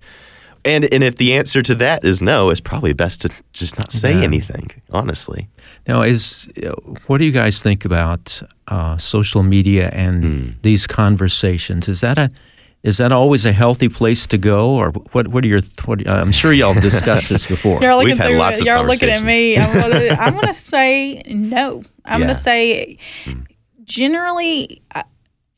And 0.64 0.84
and 0.92 1.02
if 1.04 1.16
the 1.16 1.34
answer 1.34 1.62
to 1.62 1.74
that 1.76 2.04
is 2.04 2.20
no, 2.22 2.50
it's 2.50 2.60
probably 2.60 2.94
best 2.94 3.20
to 3.22 3.28
just 3.52 3.78
not 3.78 3.92
say 3.92 4.12
Yeah. 4.14 4.24
anything. 4.24 4.70
Honestly, 4.90 5.48
Now, 5.86 6.02
is 6.02 6.48
uh, 6.62 6.70
what 7.06 7.18
do 7.18 7.24
you 7.24 7.32
guys 7.32 7.62
think 7.62 7.84
about 7.84 8.42
uh, 8.68 8.96
social 8.98 9.42
media 9.42 9.90
and 9.92 10.24
Hmm. 10.24 10.48
these 10.62 10.86
conversations? 10.86 11.88
Is 11.88 12.00
that 12.00 12.18
a 12.18 12.28
is 12.82 12.96
that 12.98 13.12
always 13.12 13.46
a 13.46 13.52
healthy 13.52 13.88
place 13.88 14.26
to 14.26 14.38
go, 14.38 14.70
or 14.70 14.90
what? 15.12 15.28
What 15.28 15.44
are 15.44 15.48
your? 15.48 15.60
What, 15.86 16.06
I'm 16.08 16.32
sure 16.32 16.52
y'all 16.52 16.74
discussed 16.80 17.28
this 17.30 17.46
before. 17.46 17.80
Y'all 17.82 17.96
looking 17.96 18.08
We've 18.10 18.18
had 18.18 18.26
through 18.28 18.38
lots 18.38 18.60
it. 18.60 18.62
of 18.62 18.66
Y'all 18.66 18.86
looking 18.86 19.08
at 19.10 19.22
me. 19.22 19.56
I'm 19.58 19.72
gonna, 19.80 20.16
I'm 20.18 20.34
gonna 20.34 20.52
say 20.74 21.22
no. 21.26 21.82
I'm 22.04 22.20
Yeah. 22.20 22.26
gonna 22.26 22.34
say 22.38 22.98
generally, 23.84 24.82
uh, 24.94 25.02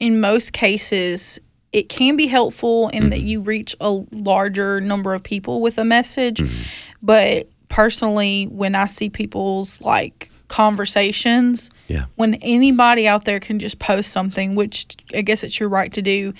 in 0.01 0.21
most 0.21 0.53
cases, 0.53 1.41
it 1.77 1.91
can 1.91 2.17
be 2.17 2.27
helpful 2.27 2.89
in 2.89 3.11
that 3.11 3.19
mm-hmm. 3.19 3.29
you 3.29 3.41
reach 3.43 3.77
a 3.83 4.03
larger 4.11 4.81
number 4.81 5.13
of 5.13 5.23
people 5.23 5.61
with 5.61 5.77
a 5.77 5.85
message. 5.85 6.39
Mm-hmm. 6.39 6.63
But 7.03 7.51
personally, 7.69 8.45
when 8.45 8.75
I 8.75 8.87
see 8.87 9.11
people's 9.11 9.83
like 9.83 10.31
conversations, 10.49 11.69
Yeah. 11.89 12.07
when 12.15 12.37
anybody 12.37 13.07
out 13.07 13.27
there 13.27 13.39
can 13.41 13.59
just 13.59 13.79
post 13.79 14.11
something, 14.11 14.55
which 14.55 14.87
I 15.15 15.21
guess 15.21 15.45
it's 15.45 15.61
your 15.61 15.69
right 15.69 15.93
to 15.93 16.01
do, 16.01 16.33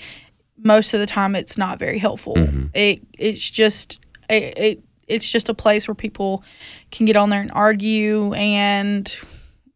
most 0.57 0.95
of 0.95 0.99
the 0.99 1.05
time 1.05 1.35
it's 1.35 1.55
not 1.55 1.77
very 1.77 1.99
helpful. 1.99 2.33
Mm-hmm. 2.33 2.69
It 2.73 3.03
it's 3.19 3.47
just 3.47 3.99
it, 4.27 4.57
it 4.57 4.83
it's 5.07 5.31
just 5.31 5.49
a 5.49 5.53
place 5.53 5.87
where 5.87 5.93
people 5.93 6.43
can 6.89 7.05
get 7.05 7.15
on 7.15 7.29
there 7.29 7.41
and 7.41 7.51
argue 7.53 8.33
and 8.33 9.15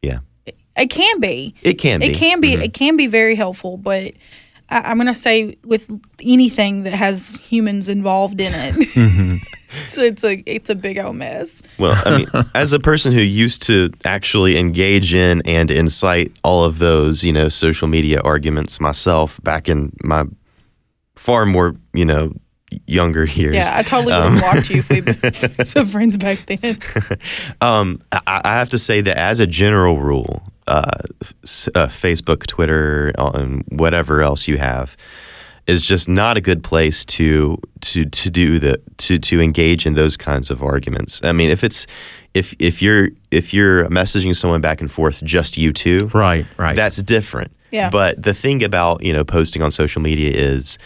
yeah, 0.01 0.21
it 0.75 0.89
can 0.89 1.19
be. 1.19 1.53
it 1.61 1.75
can 1.75 1.99
be. 1.99 2.07
It 2.07 2.15
can 2.15 2.41
be. 2.41 2.53
It 2.53 2.73
can 2.73 2.97
be 2.97 3.05
very 3.05 3.35
helpful, 3.35 3.77
but 3.77 4.13
I, 4.71 4.81
I'm 4.89 4.97
going 4.97 5.07
to 5.07 5.15
say 5.15 5.57
with 5.63 5.89
anything 6.21 6.83
that 6.83 6.93
has 6.93 7.35
humans 7.37 7.87
involved 7.87 8.41
in 8.41 8.53
it, 8.55 8.75
it's, 9.83 9.97
it's 9.97 10.23
a 10.23 10.41
it's 10.45 10.69
a 10.69 10.75
big 10.75 10.97
old 10.97 11.17
mess. 11.17 11.61
Well, 11.77 12.01
I 12.05 12.19
mean, 12.19 12.27
as 12.55 12.73
a 12.73 12.79
person 12.79 13.11
who 13.11 13.21
used 13.21 13.61
to 13.63 13.91
actually 14.05 14.57
engage 14.57 15.13
in 15.13 15.41
and 15.45 15.69
incite 15.69 16.31
all 16.43 16.63
of 16.63 16.79
those, 16.79 17.23
you 17.23 17.33
know, 17.33 17.49
social 17.49 17.87
media 17.87 18.21
arguments 18.21 18.79
myself 18.79 19.39
back 19.43 19.69
in 19.69 19.91
my 20.03 20.25
far 21.15 21.45
more, 21.45 21.75
you 21.93 22.05
know, 22.05 22.33
younger 22.87 23.25
years. 23.25 23.55
Yeah, 23.55 23.71
I 23.73 23.83
totally 23.83 24.13
would 24.13 24.31
have 24.31 24.39
blocked 24.39 24.69
you 24.69 24.79
if 24.79 24.89
we 24.89 25.01
been 25.73 25.87
friends 25.87 26.17
back 26.17 26.39
then. 26.45 26.79
Um, 27.59 28.01
I, 28.11 28.41
I 28.43 28.57
have 28.57 28.69
to 28.69 28.77
say 28.77 29.01
that 29.01 29.17
as 29.17 29.39
a 29.39 29.47
general 29.47 29.99
rule, 29.99 30.43
uh, 30.67 30.81
uh, 30.91 31.87
Facebook, 31.87 32.47
Twitter, 32.47 33.11
and 33.17 33.63
whatever 33.69 34.21
else 34.21 34.47
you 34.47 34.57
have, 34.57 34.95
is 35.67 35.85
just 35.85 36.09
not 36.09 36.37
a 36.37 36.41
good 36.41 36.63
place 36.63 37.05
to 37.05 37.57
to 37.81 38.05
to 38.05 38.29
do 38.29 38.59
the 38.59 38.81
to 38.97 39.19
to 39.19 39.41
engage 39.41 39.85
in 39.85 39.93
those 39.93 40.17
kinds 40.17 40.49
of 40.49 40.63
arguments. 40.63 41.21
I 41.23 41.31
mean, 41.31 41.49
if 41.49 41.63
it's 41.63 41.87
if 42.33 42.53
if 42.59 42.81
you're 42.81 43.09
if 43.31 43.53
you're 43.53 43.87
messaging 43.89 44.35
someone 44.35 44.61
back 44.61 44.81
and 44.81 44.91
forth, 44.91 45.23
just 45.23 45.57
you 45.57 45.73
two, 45.73 46.09
Right, 46.13 46.45
right. 46.57 46.75
that's 46.75 47.01
different. 47.01 47.51
Yeah. 47.71 47.89
But 47.89 48.21
the 48.21 48.33
thing 48.33 48.63
about 48.63 49.03
you 49.03 49.13
know 49.13 49.23
posting 49.23 49.61
on 49.61 49.71
social 49.71 50.01
media 50.01 50.31
is, 50.31 50.77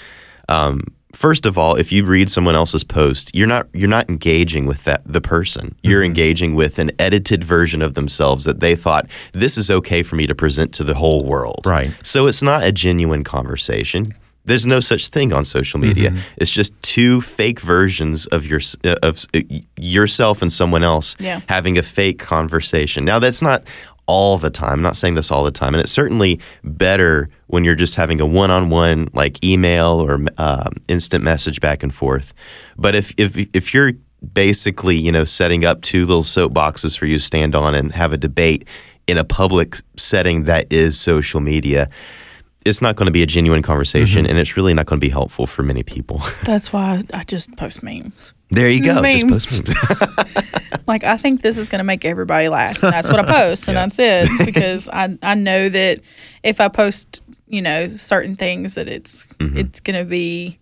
um, 0.50 0.82
first 1.16 1.46
of 1.46 1.58
all, 1.58 1.76
if 1.76 1.92
you 1.92 2.06
read 2.06 2.30
someone 2.30 2.56
else's 2.56 2.84
post, 2.84 3.32
you're 3.34 3.48
not 3.48 3.68
you're 3.74 3.90
not 3.90 4.10
engaging 4.10 4.66
with 4.66 4.84
that 4.84 5.02
the 5.06 5.22
person. 5.22 5.76
You're 5.82 6.02
mm-hmm. 6.02 6.06
engaging 6.08 6.56
with 6.56 6.80
an 6.80 6.92
edited 7.00 7.44
version 7.44 7.82
of 7.82 7.94
themselves 7.94 8.46
that 8.46 8.60
they 8.60 8.76
thought 8.76 9.08
this 9.32 9.58
is 9.58 9.72
okay 9.72 10.04
for 10.04 10.16
me 10.16 10.28
to 10.28 10.36
present 10.36 10.74
to 10.74 10.84
the 10.84 10.96
whole 10.96 11.24
world. 11.24 11.62
Right. 11.66 11.92
So 12.04 12.28
it's 12.28 12.42
not 12.42 12.64
a 12.64 12.72
genuine 12.72 13.24
conversation. 13.24 14.14
There's 14.48 14.68
no 14.68 14.80
such 14.80 15.08
thing 15.08 15.34
on 15.34 15.44
social 15.44 15.80
media. 15.80 16.12
Mm-hmm. 16.12 16.20
It's 16.38 16.52
just 16.52 16.80
two 16.84 17.20
fake 17.20 17.60
versions 17.60 18.28
of 18.28 18.46
your 18.46 18.60
uh, 18.84 18.96
of 19.02 19.26
uh, 19.34 19.42
yourself 19.78 20.42
and 20.42 20.54
someone 20.54 20.84
else 20.84 21.16
Yeah. 21.20 21.42
having 21.50 21.80
a 21.80 21.84
fake 21.84 22.20
conversation. 22.20 23.06
Now 23.06 23.18
that's 23.18 23.42
not 23.42 23.66
all 24.08 24.38
the 24.38 24.50
time. 24.50 24.74
I'm 24.74 24.82
not 24.82 24.96
saying 24.96 25.16
this 25.16 25.32
all 25.32 25.44
the 25.44 25.52
time, 25.52 25.74
and 25.74 25.82
it's 25.82 25.92
certainly 25.92 26.40
better 26.64 27.30
when 27.48 27.64
you're 27.64 27.76
just 27.76 27.96
having 27.96 28.22
a 28.22 28.26
one-on-one 28.26 29.10
like 29.14 29.44
email 29.44 30.02
or 30.02 30.20
um, 30.38 30.74
instant 30.88 31.24
message 31.24 31.62
back 31.62 31.84
and 31.84 31.94
forth. 31.94 32.34
But 32.78 32.96
if 32.96 33.14
if 33.18 33.38
if 33.54 33.74
you're 33.74 33.94
basically 34.34 34.96
you 34.96 35.12
know 35.12 35.24
setting 35.24 35.66
up 35.66 35.82
two 35.82 36.06
little 36.06 36.24
soapboxes 36.24 36.98
for 36.98 37.06
you 37.06 37.18
to 37.18 37.24
stand 37.24 37.56
on 37.56 37.76
and 37.76 37.92
have 37.94 38.14
a 38.14 38.18
debate 38.18 38.68
in 39.08 39.18
a 39.18 39.24
public 39.24 39.78
setting 39.98 40.44
that 40.44 40.72
is 40.72 41.00
social 41.00 41.40
media. 41.40 41.90
It's 42.66 42.82
not 42.82 42.96
going 42.96 43.06
to 43.06 43.12
be 43.12 43.22
a 43.22 43.28
genuine 43.28 43.62
conversation, 43.62 44.26
and 44.26 44.40
it's 44.40 44.58
really 44.58 44.74
not 44.74 44.88
going 44.88 45.00
to 45.00 45.06
be 45.06 45.12
helpful 45.12 45.46
for 45.46 45.62
many 45.62 45.84
people. 45.84 46.24
That's 46.44 46.74
why 46.74 47.04
I 47.14 47.24
just 47.24 47.56
post 47.58 47.84
memes. 47.84 48.34
There 48.52 48.70
you 48.70 48.82
go. 48.82 49.02
Just 49.04 49.28
post 49.28 49.52
memes. 49.52 49.74
Like 50.88 51.04
I 51.04 51.18
think 51.18 51.42
this 51.42 51.58
is 51.58 51.68
going 51.68 51.80
to 51.80 51.84
make 51.84 52.06
everybody 52.06 52.48
laugh. 52.48 52.84
And 52.84 52.94
that's 52.94 53.10
what 53.10 53.20
I 53.20 53.24
post, 53.32 53.68
and 53.68 53.76
that's 53.76 53.98
it. 53.98 54.30
Because 54.46 54.88
I 54.90 55.18
I 55.24 55.34
know 55.34 55.68
that 55.68 56.02
if 56.44 56.62
I 56.62 56.68
post, 56.68 57.24
you 57.48 57.62
know, 57.62 57.96
certain 57.98 58.36
things, 58.36 58.76
that 58.76 58.88
it's 58.88 59.26
Mm-hmm. 59.40 59.58
it's 59.58 59.80
going 59.80 59.98
to 59.98 60.06
be 60.06 60.60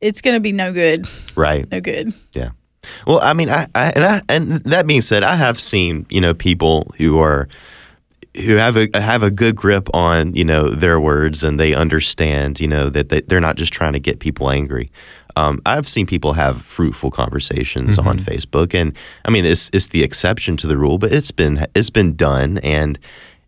it's 0.00 0.22
going 0.22 0.34
to 0.34 0.40
be 0.40 0.52
no 0.52 0.72
good, 0.72 1.06
right. 1.36 1.70
no 1.70 1.78
good. 1.80 2.14
Yeah. 2.32 2.50
Well, 3.06 3.20
I 3.20 3.34
mean, 3.34 3.50
I, 3.50 3.66
I 3.74 3.90
and 3.94 4.04
I 4.04 4.22
and 4.30 4.52
that 4.64 4.86
being 4.86 5.02
said, 5.02 5.22
I 5.22 5.34
have 5.36 5.60
seen 5.60 6.06
you 6.08 6.22
know 6.22 6.32
people 6.32 6.90
who 6.96 7.18
are 7.18 7.46
who 8.34 8.56
have 8.56 8.76
a 8.78 8.88
have 8.94 9.22
a 9.22 9.30
good 9.30 9.56
grip 9.56 9.88
on 9.92 10.34
you 10.34 10.44
know 10.44 10.68
their 10.70 10.98
words 10.98 11.44
and 11.44 11.60
they 11.60 11.74
understand 11.74 12.60
you 12.60 12.68
know 12.68 12.88
that 12.88 13.10
they, 13.10 13.20
they're 13.22 13.40
not 13.40 13.56
just 13.56 13.72
trying 13.74 13.92
to 13.92 14.00
get 14.00 14.20
people 14.20 14.48
angry. 14.50 14.90
Um, 15.36 15.60
I've 15.66 15.88
seen 15.88 16.06
people 16.06 16.32
have 16.34 16.62
fruitful 16.62 17.10
conversations 17.10 17.98
on 17.98 18.18
Facebook, 18.18 18.74
and 18.74 18.96
I 19.24 19.30
mean 19.30 19.44
it's 19.44 19.70
it's 19.72 19.88
the 19.88 20.02
exception 20.02 20.56
to 20.58 20.66
the 20.66 20.76
rule, 20.76 20.98
but 20.98 21.12
it's 21.12 21.30
been 21.30 21.66
it's 21.74 21.90
been 21.90 22.16
done 22.16 22.58
and 22.58 22.98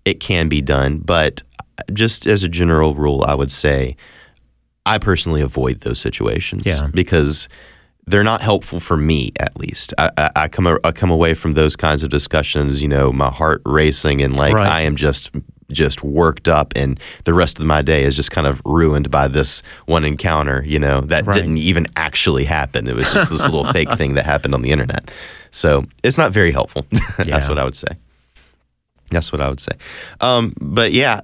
it 0.05 0.21
can 0.21 0.49
be 0.49 0.61
done. 0.61 0.99
But 0.99 1.43
just 1.93 2.27
as 2.27 2.43
a 2.45 2.49
general 2.49 2.95
rule, 2.95 3.25
I 3.27 3.35
would 3.35 3.51
say 3.53 3.97
I 4.85 4.99
personally 4.99 5.41
avoid 5.41 5.81
those 5.81 5.99
situations 6.01 6.67
Yeah. 6.67 6.89
because 6.93 7.49
they're 8.07 8.25
not 8.25 8.41
helpful 8.41 8.81
for 8.81 8.97
me 8.97 9.31
at 9.39 9.57
least. 9.59 9.95
I, 9.97 10.11
I, 10.17 10.31
I 10.37 10.49
come 10.49 10.67
I 10.83 10.93
come 10.93 11.11
away 11.11 11.35
from 11.35 11.53
those 11.53 11.77
kinds 11.77 12.03
of 12.03 12.09
discussions, 12.11 12.83
you 12.83 12.89
know, 12.89 13.13
my 13.13 13.31
heart 13.31 13.63
racing 13.65 14.21
and 14.23 14.37
like 14.37 14.55
Right. 14.55 14.69
I 14.69 14.81
am 14.83 14.97
just 14.97 15.31
just 15.71 16.03
worked 16.03 16.49
up 16.49 16.73
and 16.77 16.99
the 17.25 17.33
rest 17.35 17.59
of 17.59 17.65
my 17.65 17.83
day 17.83 18.05
is 18.05 18.17
just 18.17 18.31
kind 18.31 18.47
of 18.47 18.61
ruined 18.65 19.11
by 19.11 19.29
this 19.29 19.63
one 19.87 20.05
encounter, 20.05 20.63
you 20.67 20.79
know, 20.79 21.01
that 21.03 21.27
Right. 21.27 21.35
didn't 21.35 21.59
even 21.59 21.87
actually 21.97 22.45
happen. 22.45 22.89
It 22.89 22.95
was 22.97 23.13
just 23.13 23.31
this 23.31 23.45
little 23.45 23.65
fake 23.73 23.93
thing 23.93 24.15
that 24.15 24.27
happened 24.27 24.55
on 24.55 24.63
the 24.63 24.71
internet. 24.71 25.11
So 25.51 25.85
it's 26.03 26.19
not 26.19 26.33
very 26.33 26.53
helpful. 26.53 26.87
That's 27.19 27.49
what 27.49 27.59
I 27.59 27.65
would 27.65 27.77
say. 27.77 27.89
That's 29.11 29.31
what 29.31 29.41
I 29.43 29.49
would 29.51 29.61
say. 29.61 29.73
Um, 30.21 30.55
but 30.59 30.93
yeah, 30.93 31.21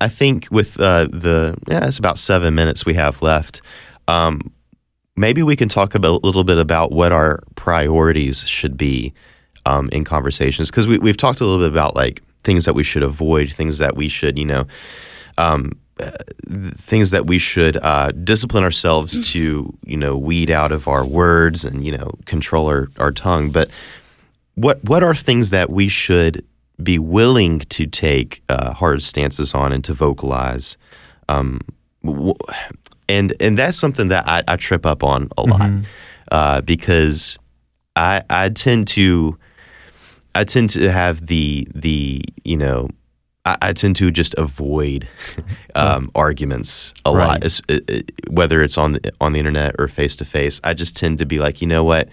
I 0.00 0.08
think 0.08 0.46
with 0.50 0.78
uh, 0.78 1.04
the 1.10 1.56
yeah, 1.68 1.86
it's 1.86 1.98
about 1.98 2.18
seven 2.18 2.54
minutes 2.54 2.84
we 2.84 2.94
have 2.94 3.22
left. 3.22 3.62
Um, 4.08 4.52
maybe 5.16 5.42
we 5.42 5.56
can 5.56 5.68
talk 5.68 5.94
about, 5.94 6.22
a 6.22 6.26
little 6.26 6.44
bit 6.44 6.58
about 6.58 6.92
what 6.92 7.12
our 7.12 7.42
priorities 7.54 8.46
should 8.46 8.76
be 8.76 9.14
um, 9.64 9.88
in 9.90 10.04
conversations 10.04 10.70
because 10.70 10.86
we, 10.86 10.98
we've 10.98 11.16
talked 11.16 11.40
a 11.40 11.44
little 11.44 11.60
bit 11.64 11.72
about 11.72 11.96
like 11.96 12.22
things 12.42 12.64
that 12.64 12.74
we 12.74 12.82
should 12.82 13.02
avoid, 13.02 13.50
things 13.50 13.78
that 13.78 13.96
we 13.96 14.08
should 14.08 14.38
you 14.38 14.44
know, 14.44 14.66
um, 15.38 15.72
uh, 15.98 16.10
things 16.74 17.10
that 17.10 17.26
we 17.26 17.38
should 17.38 17.76
uh, 17.78 18.10
discipline 18.12 18.64
ourselves 18.64 19.18
to 19.32 19.76
you 19.84 19.96
know 19.96 20.16
weed 20.16 20.50
out 20.50 20.72
of 20.72 20.88
our 20.88 21.04
words 21.04 21.64
and 21.64 21.84
you 21.84 21.96
know 21.96 22.12
control 22.24 22.66
our, 22.66 22.88
our 22.98 23.12
tongue. 23.12 23.50
But 23.50 23.70
what 24.54 24.82
what 24.84 25.02
are 25.02 25.14
things 25.14 25.50
that 25.50 25.70
we 25.70 25.88
should 25.88 26.44
be 26.82 26.98
willing 26.98 27.60
to 27.60 27.86
take 27.86 28.42
uh, 28.48 28.72
hard 28.72 29.02
stances 29.02 29.54
on 29.54 29.72
and 29.72 29.84
to 29.84 29.92
vocalize? 29.92 30.76
Um, 31.28 31.60
w- 32.02 32.34
and 33.08 33.34
and 33.40 33.58
that's 33.58 33.76
something 33.76 34.08
that 34.08 34.26
I, 34.26 34.42
I 34.48 34.56
trip 34.56 34.86
up 34.86 35.02
on 35.02 35.28
a 35.36 35.42
lot 35.42 35.70
uh, 36.30 36.60
because 36.62 37.38
I 37.96 38.22
I 38.30 38.48
tend 38.50 38.88
to 38.88 39.36
I 40.34 40.44
tend 40.44 40.70
to 40.70 40.90
have 40.90 41.26
the 41.26 41.66
the 41.74 42.22
you 42.44 42.56
know 42.56 42.88
I, 43.44 43.56
I 43.62 43.72
tend 43.72 43.96
to 43.96 44.10
just 44.10 44.34
avoid 44.38 45.08
um, 45.74 46.10
arguments 46.14 46.92
a 47.04 47.12
Right. 47.12 47.42
lot, 47.42 47.60
uh, 47.70 47.78
uh, 47.88 48.00
whether 48.30 48.62
it's 48.62 48.78
on 48.78 48.92
the 48.92 49.12
on 49.20 49.32
the 49.32 49.38
internet 49.38 49.74
or 49.78 49.88
face 49.88 50.16
to 50.16 50.24
face. 50.24 50.60
I 50.62 50.74
just 50.74 50.96
tend 50.96 51.18
to 51.18 51.26
be 51.26 51.38
like, 51.38 51.60
you 51.60 51.66
know 51.66 51.82
what, 51.84 52.08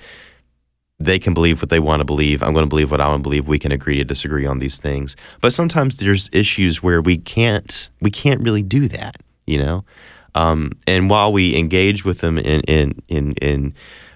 they 1.00 1.20
can 1.20 1.34
believe 1.34 1.62
what 1.62 1.70
they 1.70 1.80
want 1.80 2.00
to 2.00 2.06
believe. 2.06 2.42
I'm 2.42 2.54
going 2.54 2.66
to 2.66 2.70
believe 2.70 2.90
what 2.92 3.02
I 3.02 3.08
want 3.08 3.20
to 3.20 3.24
believe. 3.24 3.48
We 3.48 3.60
can 3.60 3.72
agree 3.72 3.98
to 3.98 4.04
disagree 4.06 4.46
on 4.48 4.60
these 4.60 4.80
things. 4.80 5.16
But 5.42 5.54
sometimes 5.54 5.98
there's 5.98 6.30
issues 6.34 6.82
where 6.82 7.02
we 7.02 7.18
can't 7.18 7.90
we 8.02 8.10
can't 8.10 8.42
really 8.42 8.64
do 8.64 8.88
that, 8.88 9.18
you 9.46 9.60
know. 9.60 9.86
Um, 10.34 10.72
and 10.88 11.10
while 11.10 11.34
we 11.34 11.56
engage 11.58 12.06
with 12.06 12.20
them 12.20 12.38
in 12.38 12.62
in 12.62 12.94
in, 13.08 13.32
in 13.34 13.74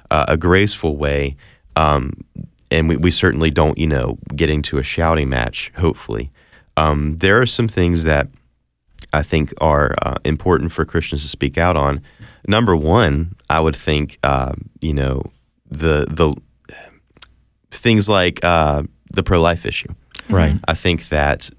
uh, 0.09 0.25
a 0.27 0.37
graceful 0.37 0.95
way, 0.97 1.35
um, 1.75 2.11
and 2.71 2.89
we, 2.89 2.97
we 2.97 3.11
certainly 3.11 3.51
don't, 3.51 3.77
you 3.77 3.87
know, 3.87 4.17
get 4.35 4.49
into 4.49 4.77
a 4.77 4.83
shouting 4.83 5.29
match. 5.29 5.71
Hopefully, 5.77 6.31
um, 6.77 7.17
there 7.17 7.41
are 7.41 7.45
some 7.45 7.67
things 7.67 8.03
that 8.03 8.27
I 9.13 9.21
think 9.21 9.53
are 9.59 9.93
uh, 10.01 10.15
important 10.23 10.71
for 10.71 10.85
Christians 10.85 11.21
to 11.23 11.27
speak 11.27 11.57
out 11.57 11.75
on. 11.75 12.01
Number 12.47 12.75
one, 12.75 13.35
I 13.49 13.59
would 13.59 13.75
think 13.75 14.17
uh, 14.23 14.53
you 14.79 14.93
know 14.93 15.21
the 15.69 16.05
the 16.09 16.35
things 17.69 18.09
like 18.09 18.43
uh, 18.43 18.83
the 19.11 19.23
pro 19.23 19.41
life 19.41 19.65
issue. 19.65 19.93
Right. 20.29 20.57
I 20.67 20.73
think 20.73 21.09
that 21.09 21.49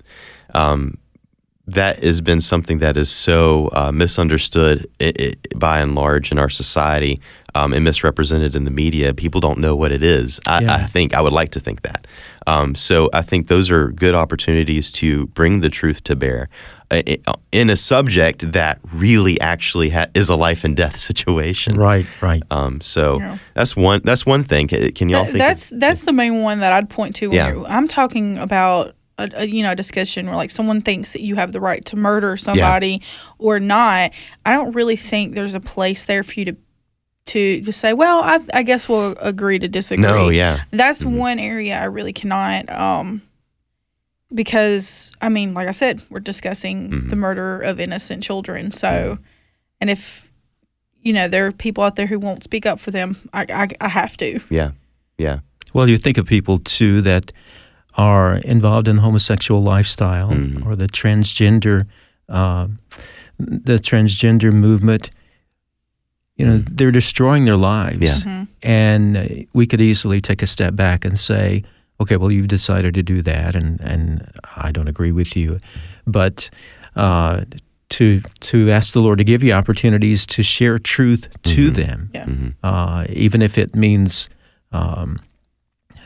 um, 0.54 0.94
that 1.66 2.02
has 2.02 2.20
been 2.20 2.40
something 2.40 2.78
that 2.78 2.96
is 2.96 3.10
so 3.10 3.68
uh, 3.72 3.92
misunderstood 3.92 4.86
i 5.00 5.12
i 5.18 5.34
by 5.54 5.80
and 5.80 5.94
large 5.94 6.32
in 6.32 6.38
our 6.38 6.48
society 6.48 7.20
um, 7.54 7.72
and 7.72 7.84
misrepresented 7.84 8.54
in 8.54 8.64
the 8.64 8.70
media. 8.70 9.12
People 9.14 9.40
don't 9.40 9.58
know 9.58 9.76
what 9.76 9.92
it 9.92 10.02
is. 10.02 10.40
I, 10.46 10.62
Yeah. 10.62 10.74
I 10.74 10.84
think 10.86 11.14
I 11.14 11.20
would 11.20 11.32
like 11.32 11.50
to 11.52 11.60
think 11.60 11.82
that. 11.82 12.06
Um, 12.46 12.74
so 12.74 13.08
I 13.12 13.22
think 13.22 13.48
those 13.48 13.70
are 13.70 13.88
good 13.88 14.14
opportunities 14.14 14.90
to 14.92 15.26
bring 15.28 15.60
the 15.60 15.68
truth 15.70 16.02
to 16.04 16.16
bear 16.16 16.48
uh, 16.90 17.02
in 17.52 17.70
a 17.70 17.76
subject 17.76 18.52
that 18.52 18.78
really 18.92 19.40
actually 19.40 19.90
ha- 19.90 20.06
is 20.14 20.28
a 20.28 20.36
life 20.36 20.64
and 20.64 20.76
death 20.76 20.96
situation. 21.10 21.76
Right. 21.76 22.06
Right. 22.20 22.42
Um, 22.50 22.80
so 22.80 23.18
Yeah. 23.18 23.38
that's 23.54 23.76
one. 23.76 24.00
That's 24.04 24.26
one 24.26 24.42
thing. 24.42 24.68
Can, 24.68 24.92
can 24.92 25.08
y'all 25.08 25.24
That- 25.24 25.32
think? 25.32 25.38
that's 25.38 25.72
that's 25.76 26.02
the 26.02 26.12
main 26.12 26.42
one 26.42 26.60
that 26.60 26.72
I'd 26.72 26.88
point 26.90 27.16
to. 27.16 27.30
Yeah. 27.32 27.62
I'm 27.68 27.86
talking 27.86 28.38
about 28.38 28.94
a, 29.18 29.28
a 29.34 29.44
you 29.44 29.62
know 29.62 29.74
discussion 29.74 30.26
where 30.26 30.36
like 30.36 30.50
someone 30.50 30.80
thinks 30.82 31.12
that 31.12 31.22
you 31.22 31.36
have 31.36 31.52
the 31.52 31.60
right 31.60 31.84
to 31.84 31.96
murder 31.96 32.36
somebody 32.38 33.02
or 33.38 33.60
not. 33.60 34.10
I 34.46 34.52
don't 34.54 34.72
really 34.72 34.96
think 34.96 35.34
there's 35.34 35.54
a 35.54 35.60
place 35.60 36.06
there 36.06 36.22
for 36.24 36.32
you 36.40 36.46
to 36.46 36.56
to 37.26 37.60
just 37.60 37.80
say, 37.80 37.92
well, 37.92 38.22
I, 38.22 38.40
I 38.52 38.62
guess 38.62 38.88
we'll 38.88 39.14
agree 39.20 39.58
to 39.58 39.68
disagree. 39.68 40.02
no, 40.02 40.28
yeah, 40.28 40.64
That's 40.70 41.02
Mhm. 41.04 41.16
one 41.18 41.38
area 41.38 41.78
I 41.78 41.84
really 41.84 42.12
cannot. 42.12 42.68
Um, 42.70 43.22
because 44.34 45.12
I 45.20 45.28
mean, 45.28 45.54
like 45.54 45.68
I 45.68 45.72
said, 45.72 46.00
we're 46.10 46.20
discussing 46.20 46.90
Mhm. 46.90 47.10
the 47.10 47.16
murder 47.16 47.60
of 47.60 47.78
innocent 47.80 48.22
children. 48.22 48.70
So, 48.70 49.18
and 49.80 49.90
if 49.90 50.30
you 51.02 51.12
know 51.12 51.28
there 51.28 51.46
are 51.46 51.52
people 51.52 51.84
out 51.84 51.96
there 51.96 52.06
who 52.06 52.18
won't 52.18 52.42
speak 52.42 52.64
up 52.66 52.80
for 52.80 52.90
them, 52.90 53.16
I 53.32 53.46
I, 53.50 53.68
I 53.80 53.88
have 53.88 54.16
to. 54.18 54.40
yeah, 54.50 54.70
yeah. 55.18 55.40
Well, 55.74 55.88
you 55.88 55.96
think 55.98 56.18
of 56.18 56.26
people 56.26 56.58
too 56.58 57.00
that 57.02 57.32
are 57.94 58.36
involved 58.38 58.88
in 58.88 58.96
the 58.96 59.02
homosexual 59.02 59.62
lifestyle 59.62 60.30
Mhm. 60.30 60.64
or 60.66 60.76
the 60.76 60.86
transgender, 60.88 61.86
uh, 62.28 62.68
the 63.38 63.78
transgender 63.78 64.50
movement. 64.52 65.10
You 66.42 66.48
know, 66.48 66.64
they're 66.76 66.90
destroying 66.90 67.44
their 67.44 67.56
lives, 67.56 68.00
Yeah. 68.02 68.18
Mhm. 68.32 68.48
and 68.64 69.16
uh, 69.16 69.24
we 69.54 69.64
could 69.66 69.80
easily 69.80 70.20
take 70.20 70.42
a 70.42 70.46
step 70.46 70.74
back 70.74 71.04
and 71.04 71.16
say, 71.16 71.62
"Okay, 72.00 72.16
well, 72.16 72.32
you've 72.32 72.48
decided 72.48 72.94
to 72.94 73.02
do 73.02 73.22
that, 73.22 73.54
and 73.54 73.80
and 73.80 74.26
I 74.66 74.72
don't 74.72 74.88
agree 74.88 75.12
with 75.12 75.36
you," 75.36 75.58
but. 76.06 76.50
Uh, 76.96 77.44
to 77.98 78.20
to 78.40 78.70
ask 78.70 78.92
the 78.92 79.00
Lord 79.00 79.18
to 79.18 79.24
give 79.24 79.42
you 79.46 79.52
opportunities 79.52 80.26
to 80.26 80.42
share 80.42 80.78
truth 80.78 81.28
to 81.54 81.70
Mhm. 81.70 81.74
them, 81.74 82.10
Yeah. 82.14 82.24
Mhm. 82.26 82.54
uh, 82.62 83.04
even 83.24 83.42
if 83.42 83.56
it 83.58 83.74
means 83.76 84.28
um, 84.72 85.18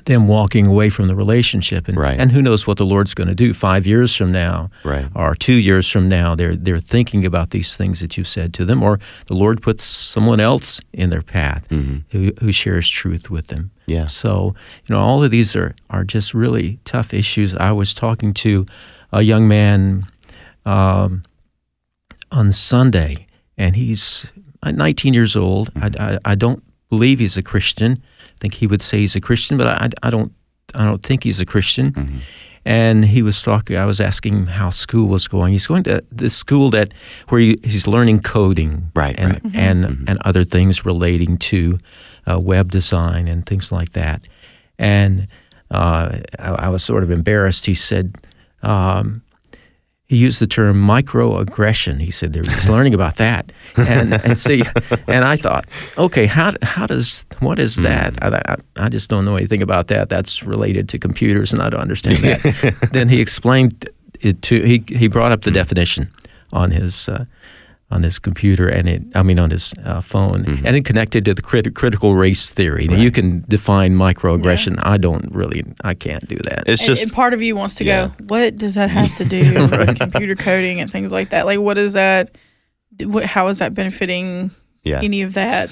them 0.06 0.26
walking 0.28 0.66
away 0.66 0.88
from 0.88 1.08
the 1.08 1.14
relationship. 1.14 1.86
And, 1.88 1.96
Right. 1.98 2.18
and 2.18 2.32
who 2.32 2.40
knows 2.40 2.66
what 2.66 2.78
the 2.78 2.86
Lord's 2.86 3.12
going 3.14 3.28
to 3.28 3.34
do 3.34 3.52
five 3.52 3.86
years 3.86 4.14
from 4.16 4.32
now 4.32 4.70
Right. 4.84 5.06
or 5.14 5.34
two 5.34 5.54
years 5.54 5.88
from 5.88 6.08
now. 6.08 6.34
They're, 6.34 6.56
they're 6.56 6.78
thinking 6.78 7.26
about 7.26 7.50
these 7.50 7.76
things 7.76 8.00
that 8.00 8.16
you've 8.16 8.28
said 8.28 8.52
to 8.54 8.64
them, 8.64 8.82
or 8.82 8.98
the 9.26 9.34
Lord 9.34 9.60
puts 9.62 9.84
someone 9.84 10.40
else 10.40 10.80
in 10.92 11.10
their 11.10 11.22
path 11.22 11.66
Mhm. 11.68 12.04
who, 12.12 12.32
who 12.40 12.52
shares 12.52 12.88
truth 12.88 13.30
with 13.30 13.48
them. 13.48 13.70
Yeah. 13.86 14.06
So, 14.06 14.54
you 14.86 14.94
know, 14.94 15.00
all 15.00 15.22
of 15.24 15.30
these 15.30 15.54
are, 15.56 15.74
are 15.90 16.04
just 16.04 16.32
really 16.34 16.78
tough 16.84 17.12
issues. 17.12 17.54
I 17.54 17.72
was 17.72 17.92
talking 17.94 18.32
to 18.34 18.64
a 19.12 19.22
young 19.22 19.46
man 19.48 20.06
um, 20.64 21.22
on 22.30 22.52
Sunday, 22.52 23.26
and 23.58 23.76
he's 23.76 24.32
uh, 24.62 24.70
19 24.72 25.14
years 25.14 25.36
old. 25.36 25.70
I, 25.76 25.90
I, 25.98 26.18
I 26.24 26.34
don't 26.34 26.62
believe 26.90 27.18
he's 27.18 27.36
a 27.36 27.42
Christian. 27.42 28.02
I 28.36 28.38
think 28.40 28.54
he 28.54 28.66
would 28.66 28.82
say 28.82 28.98
he's 28.98 29.16
a 29.16 29.20
Christian, 29.20 29.56
but 29.58 29.66
I, 29.66 29.88
I 30.02 30.10
don't 30.10 30.32
I 30.74 30.84
don't 30.84 31.02
think 31.02 31.24
he's 31.24 31.40
a 31.40 31.46
Christian. 31.46 31.92
Mhm. 31.92 32.20
And 32.68 33.04
he 33.04 33.22
was 33.22 33.42
talking. 33.42 33.76
I 33.76 33.86
was 33.86 34.00
asking 34.00 34.34
him 34.34 34.46
how 34.48 34.70
school 34.70 35.06
was 35.08 35.28
going. 35.28 35.52
He's 35.52 35.68
going 35.68 35.84
to 35.84 36.02
the 36.10 36.28
school 36.28 36.70
that 36.70 36.92
where 37.28 37.40
he, 37.40 37.56
he's 37.62 37.86
learning 37.86 38.22
coding, 38.22 38.90
Right, 38.96 39.14
and 39.20 39.32
right. 39.32 39.54
and 39.54 39.84
Mhm. 39.84 40.04
and 40.08 40.18
other 40.24 40.44
things 40.44 40.84
relating 40.84 41.38
to 41.38 41.78
uh, 42.26 42.40
web 42.40 42.72
design 42.72 43.28
and 43.28 43.44
things 43.46 43.70
like 43.70 43.90
that. 43.92 44.26
And 44.78 45.28
uh, 45.70 46.18
I, 46.40 46.66
I 46.66 46.68
was 46.68 46.82
sort 46.84 47.02
of 47.04 47.10
embarrassed. 47.10 47.66
He 47.66 47.74
said. 47.74 48.10
Um, 48.62 49.22
he 50.08 50.16
used 50.16 50.40
the 50.40 50.46
term 50.46 50.76
microaggression. 50.86 52.00
He 52.00 52.10
said 52.10 52.32
there- 52.32 52.42
he's 52.54 52.68
learning 52.68 52.94
about 52.94 53.16
that, 53.16 53.52
and 53.76 54.14
and 54.24 54.38
see, 54.38 54.62
and 55.08 55.24
I 55.24 55.36
thought, 55.36 55.64
okay, 55.98 56.26
how 56.26 56.52
how 56.62 56.86
does 56.86 57.26
what 57.40 57.58
is 57.58 57.76
that? 57.76 58.14
I, 58.22 58.40
I, 58.52 58.56
I 58.86 58.88
just 58.88 59.10
don't 59.10 59.24
know 59.24 59.36
anything 59.36 59.62
about 59.62 59.88
that. 59.88 60.08
That's 60.08 60.42
related 60.42 60.88
to 60.90 60.98
computers, 60.98 61.52
and 61.52 61.60
I 61.62 61.70
don't 61.70 61.80
understand 61.82 62.18
that. 62.18 62.88
then 62.92 63.08
he 63.08 63.20
explained 63.20 63.88
it 64.20 64.42
to 64.42 64.62
he 64.62 64.84
he 64.88 65.08
brought 65.08 65.32
up 65.32 65.42
the 65.42 65.50
definition 65.50 66.08
on 66.52 66.70
his. 66.70 67.08
Uh, 67.08 67.24
on 67.90 68.02
his 68.02 68.18
computer 68.18 68.66
and 68.68 68.88
it, 68.88 69.02
I 69.14 69.22
mean 69.22 69.38
on 69.38 69.50
his 69.50 69.72
uh, 69.84 70.00
phone, 70.00 70.44
and 70.64 70.76
it 70.76 70.84
connected 70.84 71.24
to 71.26 71.34
the 71.34 71.42
crit- 71.42 71.74
critical 71.74 72.16
race 72.16 72.50
theory. 72.50 72.88
Now 72.88 72.96
you 72.96 73.10
can 73.12 73.44
define 73.48 73.94
microaggression. 73.94 74.80
I 74.82 74.98
don't 74.98 75.32
really, 75.32 75.62
I 75.84 75.94
can't 75.94 76.26
do 76.28 76.36
that. 76.44 76.64
It's 76.66 76.82
And- 76.82 76.86
just 76.88 77.04
and 77.04 77.12
part 77.12 77.32
of 77.32 77.42
you 77.42 77.54
wants 77.54 77.76
to 77.76 77.84
Yeah. 77.84 78.08
go, 78.08 78.24
what 78.26 78.56
does 78.56 78.74
that 78.74 78.90
have 78.90 79.14
to 79.18 79.24
do 79.24 79.38
with 79.70 79.98
computer 80.00 80.34
coding 80.34 80.80
and 80.80 80.90
things 80.90 81.12
like 81.12 81.30
that? 81.30 81.46
Like, 81.46 81.60
what 81.60 81.78
is 81.78 81.92
that? 81.92 82.34
d- 82.96 83.06
What, 83.06 83.24
how 83.24 83.46
is 83.48 83.58
that 83.60 83.72
benefiting 83.74 84.50
yeah. 84.82 85.00
any 85.02 85.22
of 85.22 85.34
that? 85.34 85.70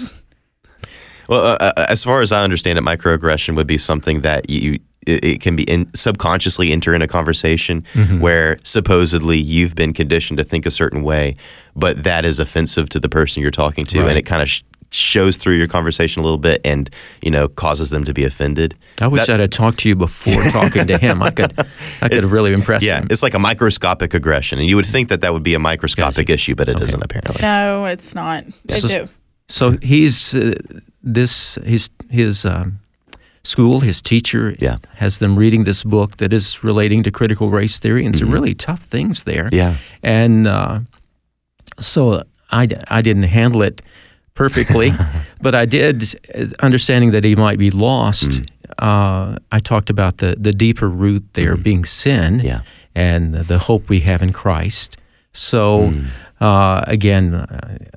Well, 1.28 1.42
uh, 1.44 1.56
uh, 1.76 1.86
as 1.88 2.04
far 2.04 2.20
as 2.20 2.32
I 2.32 2.44
understand 2.44 2.78
it, 2.78 2.82
microaggression 2.84 3.56
would 3.56 3.66
be 3.66 3.78
something 3.78 4.20
that 4.20 4.50
you 4.50 4.78
it, 5.06 5.24
it 5.24 5.40
can 5.40 5.56
be 5.56 5.62
in, 5.64 5.92
subconsciously 5.94 6.72
enter 6.72 6.94
in 6.94 7.02
a 7.02 7.08
conversation 7.08 7.84
Mm-hmm. 7.94 8.20
where 8.20 8.58
supposedly 8.64 9.38
you've 9.38 9.74
been 9.74 9.92
conditioned 9.92 10.38
to 10.38 10.44
think 10.44 10.66
a 10.66 10.70
certain 10.70 11.02
way, 11.02 11.36
but 11.76 12.02
that 12.04 12.24
is 12.24 12.38
offensive 12.40 12.88
to 12.90 13.00
the 13.00 13.08
person 13.08 13.42
you're 13.42 13.50
talking 13.50 13.84
to, 13.86 14.00
Right. 14.00 14.08
and 14.10 14.18
it 14.18 14.22
kind 14.22 14.42
of 14.42 14.48
sh- 14.48 14.62
shows 14.90 15.36
through 15.36 15.54
your 15.54 15.66
conversation 15.66 16.20
a 16.20 16.22
little 16.22 16.38
bit, 16.38 16.60
and 16.64 16.88
you 17.22 17.30
know 17.30 17.48
causes 17.48 17.90
them 17.90 18.04
to 18.04 18.12
be 18.14 18.24
offended. 18.24 18.74
I 19.00 19.06
wish 19.08 19.26
That- 19.26 19.34
I'd 19.34 19.40
have 19.40 19.50
talked 19.50 19.78
to 19.80 19.88
you 19.88 19.96
before 19.96 20.42
talking 20.50 20.86
to 20.86 20.98
him. 20.98 21.22
I 21.22 21.30
could, 21.30 21.52
I 22.00 22.08
could 22.08 22.22
have 22.22 22.32
really 22.32 22.52
impressed 22.52 22.84
Yeah, 22.86 23.00
him. 23.00 23.08
it's 23.10 23.22
like 23.22 23.34
a 23.34 23.38
microscopic 23.38 24.14
aggression, 24.14 24.58
and 24.60 24.68
you 24.68 24.76
would 24.76 24.86
think 24.86 25.08
that 25.08 25.20
that 25.22 25.32
would 25.32 25.42
be 25.42 25.54
a 25.54 25.58
microscopic 25.58 26.30
issue, 26.30 26.54
but 26.54 26.68
it 26.68 26.78
not 26.78 27.02
apparently. 27.02 27.42
No, 27.42 27.84
it's 27.86 28.14
not. 28.14 28.44
They 28.66 28.74
So- 28.78 28.88
do. 28.88 29.08
So 29.48 29.76
he's 29.82 30.34
uh, 30.34 30.52
this 31.02 31.56
his 31.64 31.90
his 32.08 32.44
um, 32.46 32.78
school, 33.44 33.80
his 33.80 34.00
teacher 34.02 34.54
Yeah. 34.58 34.76
has 34.96 35.18
them 35.18 35.36
reading 35.38 35.64
this 35.64 35.84
book 35.84 36.16
that 36.16 36.32
is 36.32 36.64
relating 36.64 37.02
to 37.04 37.10
critical 37.10 37.50
race 37.50 37.78
theory, 37.78 38.04
and 38.06 38.16
some 38.16 38.30
really 38.32 38.54
tough 38.54 38.80
things 38.90 39.24
there. 39.24 39.44
Mm-hmm. 39.44 39.56
Yeah. 39.56 39.74
And 40.02 40.46
uh, 40.46 40.80
so 41.80 42.22
I, 42.50 42.66
I 42.88 43.02
didn't 43.02 43.24
handle 43.24 43.62
it 43.62 43.82
perfectly, 44.34 44.92
but 45.40 45.54
I 45.54 45.66
did, 45.66 46.04
understanding 46.60 47.12
that 47.12 47.24
he 47.24 47.36
might 47.36 47.58
be 47.58 47.70
lost. 47.70 48.30
Mm. 48.30 48.46
Uh, 48.78 49.36
I 49.52 49.58
talked 49.60 49.90
about 49.90 50.18
the, 50.18 50.36
the 50.38 50.52
deeper 50.52 50.88
root 50.88 51.22
there 51.34 51.56
being 51.56 51.84
sin 51.84 52.40
Mm. 52.40 52.44
Yeah. 52.44 52.60
and 52.94 53.34
the 53.34 53.58
hope 53.58 53.88
we 53.88 54.00
have 54.00 54.22
in 54.22 54.32
Christ. 54.32 54.96
So, 55.34 55.90
Mm. 55.90 56.06
uh, 56.40 56.82
again, 56.86 57.44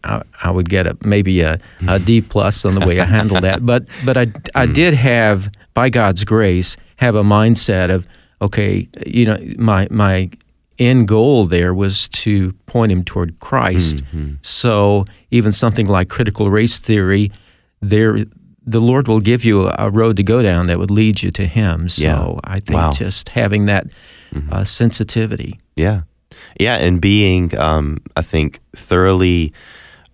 I, 0.04 0.22
I 0.44 0.50
would 0.52 0.70
get 0.70 0.86
a, 0.88 0.98
maybe 1.06 1.42
a, 1.42 1.58
a 1.88 2.00
D 2.00 2.20
plus 2.22 2.66
on 2.66 2.76
the 2.76 2.86
way 2.86 3.00
I 3.00 3.06
handled 3.06 3.44
that. 3.44 3.66
But 3.66 3.86
but 4.06 4.18
I, 4.18 4.26
I 4.56 4.66
Mm. 4.68 4.74
did 4.74 4.94
have, 4.96 5.50
by 5.74 5.90
God's 5.90 6.24
grace, 6.26 6.76
have 6.98 7.16
a 7.16 7.24
mindset 7.24 7.90
of 7.96 8.08
okay, 8.42 8.88
you 9.06 9.26
know, 9.26 9.38
my 9.58 9.88
my 9.92 10.30
end 10.80 11.08
goal 11.08 11.48
there 11.48 11.74
was 11.74 12.08
to 12.10 12.54
point 12.68 12.92
him 12.92 13.04
toward 13.04 13.40
Christ. 13.40 13.98
Mm-hmm. 14.04 14.34
So 14.42 15.06
even 15.32 15.52
something 15.52 15.88
like 15.88 16.08
critical 16.10 16.50
race 16.52 16.80
theory, 16.80 17.32
there 17.82 18.26
the 18.70 18.80
Lord 18.82 19.08
will 19.08 19.22
give 19.22 19.46
you 19.46 19.70
a, 19.78 19.90
road 19.90 20.18
to 20.18 20.24
go 20.24 20.42
down 20.44 20.68
that 20.68 20.78
would 20.78 20.92
lead 20.92 21.24
you 21.24 21.32
to 21.32 21.46
Him. 21.48 21.88
So 21.90 22.04
Yeah. 22.04 22.40
I 22.56 22.60
think 22.60 22.78
Wow. 22.80 22.92
just 22.92 23.30
having 23.30 23.66
that 23.68 23.86
uh, 24.52 24.64
sensitivity. 24.66 25.60
Yeah. 25.76 26.02
Yeah. 26.60 26.76
And 26.78 27.02
being, 27.02 27.58
um, 27.58 27.98
I 28.16 28.22
think, 28.22 28.60
thoroughly 28.76 29.54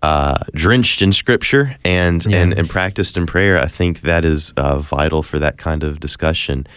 uh, 0.02 0.38
drenched 0.54 1.02
in 1.02 1.14
scripture 1.14 1.76
and, 1.86 2.26
Yeah. 2.26 2.38
and, 2.38 2.54
and 2.58 2.70
practiced 2.70 3.16
in 3.18 3.26
prayer, 3.26 3.58
I 3.60 3.68
think 3.68 4.02
that 4.02 4.26
is 4.26 4.52
uh, 4.58 4.80
vital 4.80 5.24
for 5.24 5.40
that 5.40 5.58
kind 5.58 5.84
of 5.84 6.00
discussion. 6.00 6.68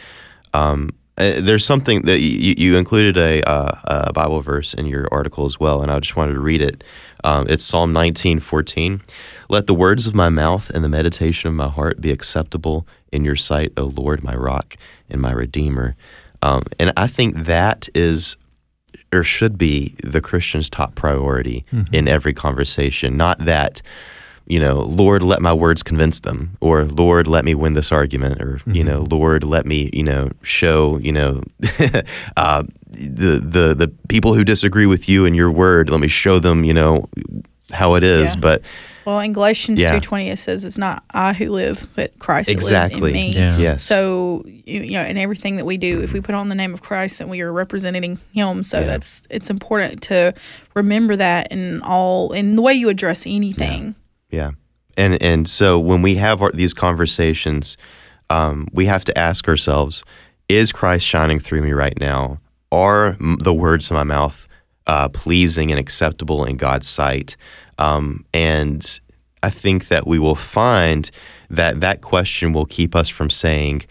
Um, 0.54 0.90
uh, 1.18 1.40
there's 1.40 1.64
something 1.64 2.02
that 2.02 2.20
you, 2.20 2.54
you 2.59 2.76
included 2.76 3.16
a, 3.16 3.42
uh, 3.48 4.06
a 4.09 4.12
Bible 4.12 4.42
verse 4.42 4.74
in 4.74 4.87
your 4.87 5.09
article 5.11 5.46
as 5.46 5.59
well, 5.59 5.82
and 5.82 5.90
I 5.90 5.98
just 5.98 6.14
wanted 6.14 6.35
to 6.35 6.40
read 6.40 6.61
it. 6.61 6.85
Um, 7.24 7.46
it's 7.48 7.64
Psalm 7.64 7.92
19, 7.92 8.38
14. 8.38 9.00
Let 9.48 9.66
the 9.66 9.74
words 9.74 10.06
of 10.06 10.14
my 10.14 10.28
mouth 10.28 10.68
and 10.70 10.85
the 10.85 10.88
meditation 10.88 11.48
of 11.48 11.54
my 11.54 11.68
heart 11.68 12.00
be 12.00 12.12
acceptable 12.12 12.87
in 13.11 13.24
your 13.24 13.35
sight, 13.37 13.72
O 13.78 13.85
Lord, 13.85 14.22
my 14.22 14.35
rock 14.37 14.76
and 15.09 15.20
my 15.20 15.32
redeemer. 15.32 15.96
Um, 16.42 16.64
and 16.78 16.92
I 16.96 17.06
think 17.06 17.35
that 17.46 17.88
is 17.94 18.37
or 19.12 19.23
should 19.23 19.57
be 19.57 19.95
the 20.03 20.21
Christian's 20.21 20.69
top 20.69 20.95
priority 20.95 21.64
in 21.92 22.09
every 22.09 22.35
conversation. 22.35 23.16
Not 23.16 23.38
that, 23.45 23.83
you 24.47 24.61
know, 24.61 24.81
Lord, 24.81 25.23
let 25.23 25.40
my 25.40 25.53
words 25.53 25.83
convince 25.83 26.21
them, 26.21 26.57
or 26.61 26.85
Lord, 26.85 27.27
let 27.27 27.45
me 27.45 27.55
win 27.55 27.73
this 27.75 27.92
argument, 27.92 28.40
or 28.40 28.61
you 28.66 28.85
know, 28.85 29.07
Lord, 29.11 29.45
let 29.45 29.66
me, 29.66 29.90
you 29.92 30.03
know, 30.03 30.31
show, 30.42 30.99
you 30.99 31.12
know, 31.12 31.42
uh, 32.37 32.62
the 32.88 33.40
the 33.42 33.75
the 33.75 33.92
people 34.09 34.35
who 34.35 34.45
disagree 34.45 34.87
with 34.87 35.09
you 35.09 35.25
and 35.25 35.35
your 35.35 35.51
word. 35.51 35.90
Let 35.90 36.01
me 36.01 36.09
show 36.09 36.38
them, 36.38 36.64
you 36.64 36.75
know, 36.75 37.09
how 37.73 37.95
it 37.95 38.05
is. 38.05 38.35
Yeah. 38.35 38.40
But 38.40 38.62
Well, 39.07 39.21
in 39.21 39.33
Galatians 39.33 39.81
Yeah. 39.81 39.92
two 39.92 40.01
twenty, 40.01 40.29
it 40.31 40.38
says 40.38 40.64
it's 40.64 40.77
not 40.77 41.05
I 41.12 41.33
who 41.33 41.51
live, 41.53 41.87
but 41.95 42.19
Christ 42.19 42.51
exactly, 42.51 42.99
that 43.01 43.03
lives 43.05 43.16
in 43.16 43.31
me. 43.31 43.37
Yeah. 43.37 43.57
yes, 43.59 43.85
So 43.85 44.42
you 44.47 44.81
you 44.83 44.90
know, 44.92 45.05
in 45.05 45.16
everything 45.16 45.55
that 45.57 45.64
we 45.64 45.77
do, 45.77 46.03
if 46.03 46.12
we 46.12 46.21
put 46.21 46.35
on 46.35 46.49
the 46.49 46.57
name 46.57 46.75
of 46.75 46.83
Christ, 46.83 47.21
then 47.21 47.29
we 47.29 47.40
are 47.40 47.53
representing 47.53 48.19
Him. 48.33 48.62
So 48.64 48.81
Yeah. 48.81 48.87
that's 48.87 49.27
it's 49.31 49.49
important 49.49 50.03
to 50.03 50.35
remember 50.75 51.14
that 51.16 51.53
in 51.53 51.81
all 51.83 52.33
in 52.33 52.57
the 52.57 52.62
way 52.62 52.75
you 52.75 52.88
address 52.88 53.25
anything. 53.27 53.95
Yeah, 54.31 54.51
and 54.97 55.23
and 55.23 55.49
so 55.49 55.79
when 55.79 56.03
we 56.03 56.16
have 56.16 56.42
our, 56.42 56.51
these 56.51 56.75
conversations, 56.75 57.77
um, 58.29 58.66
we 58.73 58.87
have 58.87 59.05
to 59.05 59.16
ask 59.16 59.49
ourselves: 59.49 60.03
Is 60.49 60.73
Christ 60.73 61.07
shining 61.07 61.38
through 61.38 61.62
me 61.62 61.73
right 61.73 61.99
now? 62.01 62.40
Are 62.73 63.16
the 63.21 63.55
words 63.55 63.88
in 63.88 63.95
my 63.95 64.03
mouth 64.03 64.49
uh, 64.88 65.09
pleasing 65.11 65.71
and 65.71 65.79
acceptable 65.79 66.45
in 66.45 66.57
God's 66.57 66.88
sight? 66.88 67.37
Um, 67.78 68.24
and 68.32 69.00
I 69.42 69.50
think 69.50 69.88
that 69.88 70.06
we 70.06 70.18
will 70.18 70.34
find 70.34 71.10
that 71.50 71.80
that 71.80 72.00
question 72.00 72.52
will 72.52 72.66
keep 72.66 72.96
us 72.96 73.08
from 73.08 73.30
saying 73.30 73.84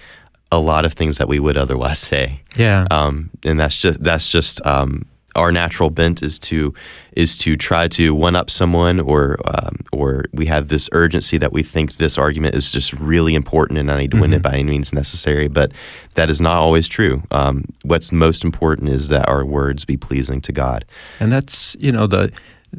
a 0.52 0.60
lot 0.60 0.86
of 0.86 0.94
things 0.94 1.18
that 1.18 1.28
we 1.28 1.40
would 1.40 1.58
otherwise 1.58 2.00
say. 2.12 2.42
Yeah. 2.58 2.86
um, 2.92 3.30
and 3.44 3.60
that's 3.60 3.78
just 3.78 4.04
that's 4.04 4.32
just 4.32 4.66
um, 4.66 5.04
our 5.36 5.52
natural 5.52 5.90
bent 5.90 6.24
is 6.24 6.40
to 6.40 6.74
is 7.14 7.36
to 7.38 7.58
try 7.58 7.88
to 7.90 8.16
one 8.16 8.36
up 8.36 8.50
someone 8.50 9.00
or 9.00 9.38
um, 9.46 9.76
or 9.92 10.26
we 10.34 10.46
have 10.46 10.70
this 10.70 10.90
urgency 10.94 11.38
that 11.38 11.52
we 11.52 11.62
think 11.62 11.98
this 11.98 12.18
argument 12.18 12.56
is 12.56 12.72
just 12.72 12.94
really 12.94 13.36
important 13.36 13.78
and 13.80 13.92
I 13.92 13.98
need 13.98 14.12
to 14.12 14.20
win 14.20 14.34
it 14.34 14.42
by 14.42 14.54
any 14.54 14.64
means 14.64 14.94
necessary. 14.94 15.48
But 15.48 15.74
that 16.14 16.30
is 16.30 16.40
not 16.40 16.56
always 16.56 16.88
true. 16.88 17.24
Um, 17.32 17.66
what's 17.84 18.12
most 18.12 18.44
important 18.44 18.90
is 18.90 19.10
that 19.10 19.28
our 19.28 19.46
words 19.46 19.84
be 19.84 19.98
pleasing 19.98 20.40
to 20.42 20.52
God. 20.52 20.86
And 21.20 21.32
that's 21.32 21.76
you 21.80 21.92
know 21.92 22.08
the 22.08 22.32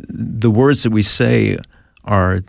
the 0.09 0.51
words 0.51 0.83
that 0.83 0.91
we 0.91 1.03
say 1.03 1.59
are 2.05 2.41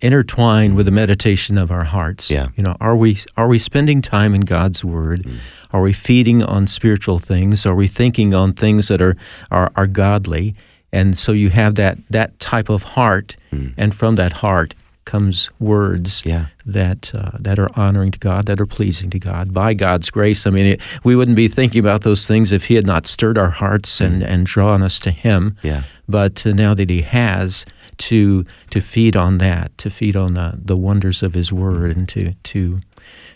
intertwined 0.00 0.76
with 0.76 0.86
the 0.86 0.92
meditation 0.92 1.56
of 1.58 1.70
our 1.70 1.84
hearts. 1.84 2.30
Yeah. 2.30 2.48
You 2.54 2.62
know, 2.62 2.76
are 2.80 2.96
we 2.96 3.18
are 3.36 3.48
we 3.48 3.58
spending 3.58 4.02
time 4.02 4.34
in 4.34 4.42
God's 4.42 4.84
word? 4.84 5.24
Mm. 5.24 5.38
Are 5.72 5.80
we 5.80 5.92
feeding 5.92 6.42
on 6.42 6.66
spiritual 6.66 7.18
things? 7.18 7.66
Are 7.66 7.74
we 7.74 7.86
thinking 7.86 8.34
on 8.34 8.52
things 8.52 8.88
that 8.88 9.00
are 9.00 9.16
are, 9.50 9.72
are 9.74 9.86
godly? 9.86 10.54
And 10.92 11.18
so 11.18 11.32
you 11.32 11.50
have 11.50 11.74
that 11.76 11.98
that 12.10 12.38
type 12.38 12.68
of 12.68 12.82
heart, 12.82 13.36
mm. 13.50 13.72
and 13.76 13.94
from 13.94 14.16
that 14.16 14.34
heart 14.34 14.74
comes 15.06 15.48
words 15.58 16.22
Yeah. 16.26 16.46
that 16.66 17.14
uh, 17.14 17.30
that 17.38 17.58
are 17.58 17.70
honoring 17.74 18.10
to 18.12 18.18
God, 18.18 18.44
that 18.46 18.60
are 18.60 18.66
pleasing 18.66 19.08
to 19.10 19.18
God 19.18 19.54
by 19.54 19.72
God's 19.72 20.10
grace. 20.10 20.46
I 20.46 20.50
mean, 20.50 20.66
it, 20.66 20.80
we 21.04 21.16
wouldn't 21.16 21.36
be 21.36 21.48
thinking 21.48 21.80
about 21.80 22.02
those 22.02 22.26
things 22.26 22.52
if 22.52 22.66
He 22.66 22.74
had 22.74 22.86
not 22.86 23.06
stirred 23.06 23.38
our 23.38 23.50
hearts 23.50 24.00
and, 24.00 24.22
and 24.22 24.44
drawn 24.44 24.82
us 24.82 25.00
to 25.00 25.10
Him. 25.10 25.56
Yeah. 25.62 25.84
But 26.08 26.44
uh, 26.46 26.52
now 26.52 26.74
that 26.74 26.90
He 26.90 27.00
has, 27.02 27.64
to 27.98 28.44
to 28.70 28.80
feed 28.82 29.16
on 29.16 29.38
that, 29.38 29.78
to 29.78 29.88
feed 29.90 30.16
on 30.16 30.34
the, 30.34 30.58
the 30.62 30.76
wonders 30.76 31.22
of 31.22 31.32
His 31.34 31.50
Word, 31.52 31.96
and 31.96 32.06
to 32.10 32.34
to 32.52 32.78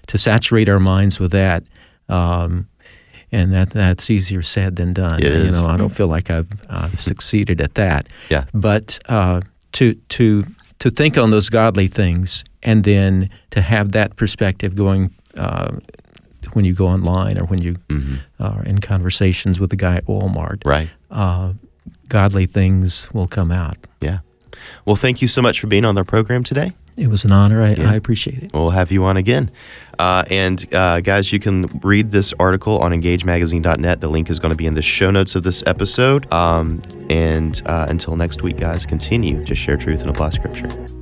to 0.06 0.18
saturate 0.18 0.68
our 0.68 0.80
minds 0.80 1.18
with 1.18 1.30
that. 1.33 1.62
Um, 2.09 2.66
and 3.33 3.52
that 3.52 3.70
that's 3.70 4.11
easier 4.11 4.42
said 4.42 4.74
than 4.74 4.92
done. 4.92 5.20
It 5.22 5.26
you 5.33 5.38
is. 5.48 5.52
know, 5.62 5.68
I 5.68 5.76
don't 5.76 5.94
feel 5.94 6.09
like 6.09 6.30
I've, 6.30 6.48
I've 6.68 6.98
succeeded 7.11 7.61
at 7.61 7.74
that. 7.76 8.09
Yeah. 8.28 8.46
But 8.52 8.98
uh, 9.09 9.42
to 9.72 9.94
to 9.94 10.44
to 10.81 10.90
think 10.90 11.16
on 11.16 11.31
those 11.31 11.49
godly 11.49 11.87
things, 11.88 12.45
and 12.62 12.85
then 12.85 13.31
to 13.51 13.61
have 13.61 13.93
that 13.93 14.16
perspective 14.16 14.75
going 14.75 15.11
uh, 15.38 15.77
when 16.53 16.64
you 16.64 16.75
go 16.75 16.87
online 16.88 17.38
or 17.38 17.45
when 17.45 17.61
you 17.62 17.77
are 18.38 18.62
in 18.64 18.79
conversations 18.81 19.61
with 19.61 19.71
the 19.71 19.77
guy 19.77 19.97
at 19.97 20.07
Walmart. 20.07 20.62
right 20.64 20.88
Uh, 21.11 21.53
godly 22.09 22.47
things 22.47 23.09
will 23.12 23.29
come 23.29 23.51
out. 23.53 23.77
yeah 24.01 24.19
well 24.85 24.96
thank 24.96 25.23
you 25.23 25.29
so 25.29 25.40
much 25.42 25.61
for 25.61 25.66
being 25.66 25.85
on 25.85 25.94
the 25.94 26.05
program 26.05 26.42
today 26.44 26.73
It 26.96 27.09
was 27.09 27.25
an 27.25 27.33
honor. 27.33 27.62
I, 27.62 27.75
Yeah. 27.75 27.90
I 27.90 27.94
appreciate 27.94 28.42
it. 28.42 28.53
We'll 28.53 28.70
have 28.70 28.92
you 28.92 29.05
on 29.07 29.16
again. 29.16 29.51
Uh, 29.99 30.25
and 30.29 30.66
uh, 30.75 31.01
guys, 31.01 31.33
you 31.33 31.38
can 31.38 31.66
read 31.83 32.11
this 32.11 32.35
article 32.38 32.79
on 32.79 32.92
engagemagazine.net. 32.92 34.01
The 34.01 34.09
link 34.09 34.29
is 34.29 34.38
going 34.38 34.51
to 34.51 34.57
be 34.57 34.66
in 34.66 34.75
the 34.75 34.83
show 34.83 35.11
notes 35.11 35.35
of 35.35 35.42
this 35.42 35.62
episode. 35.66 36.31
Um, 36.31 36.83
and 37.09 37.62
uh, 37.64 37.87
until 37.88 38.16
next 38.16 38.42
week, 38.42 38.59
guys, 38.59 38.85
continue 38.85 39.44
to 39.46 39.55
share 39.55 39.79
truth 39.79 40.03
and 40.03 40.11
apply 40.11 40.31
scripture. 40.31 40.99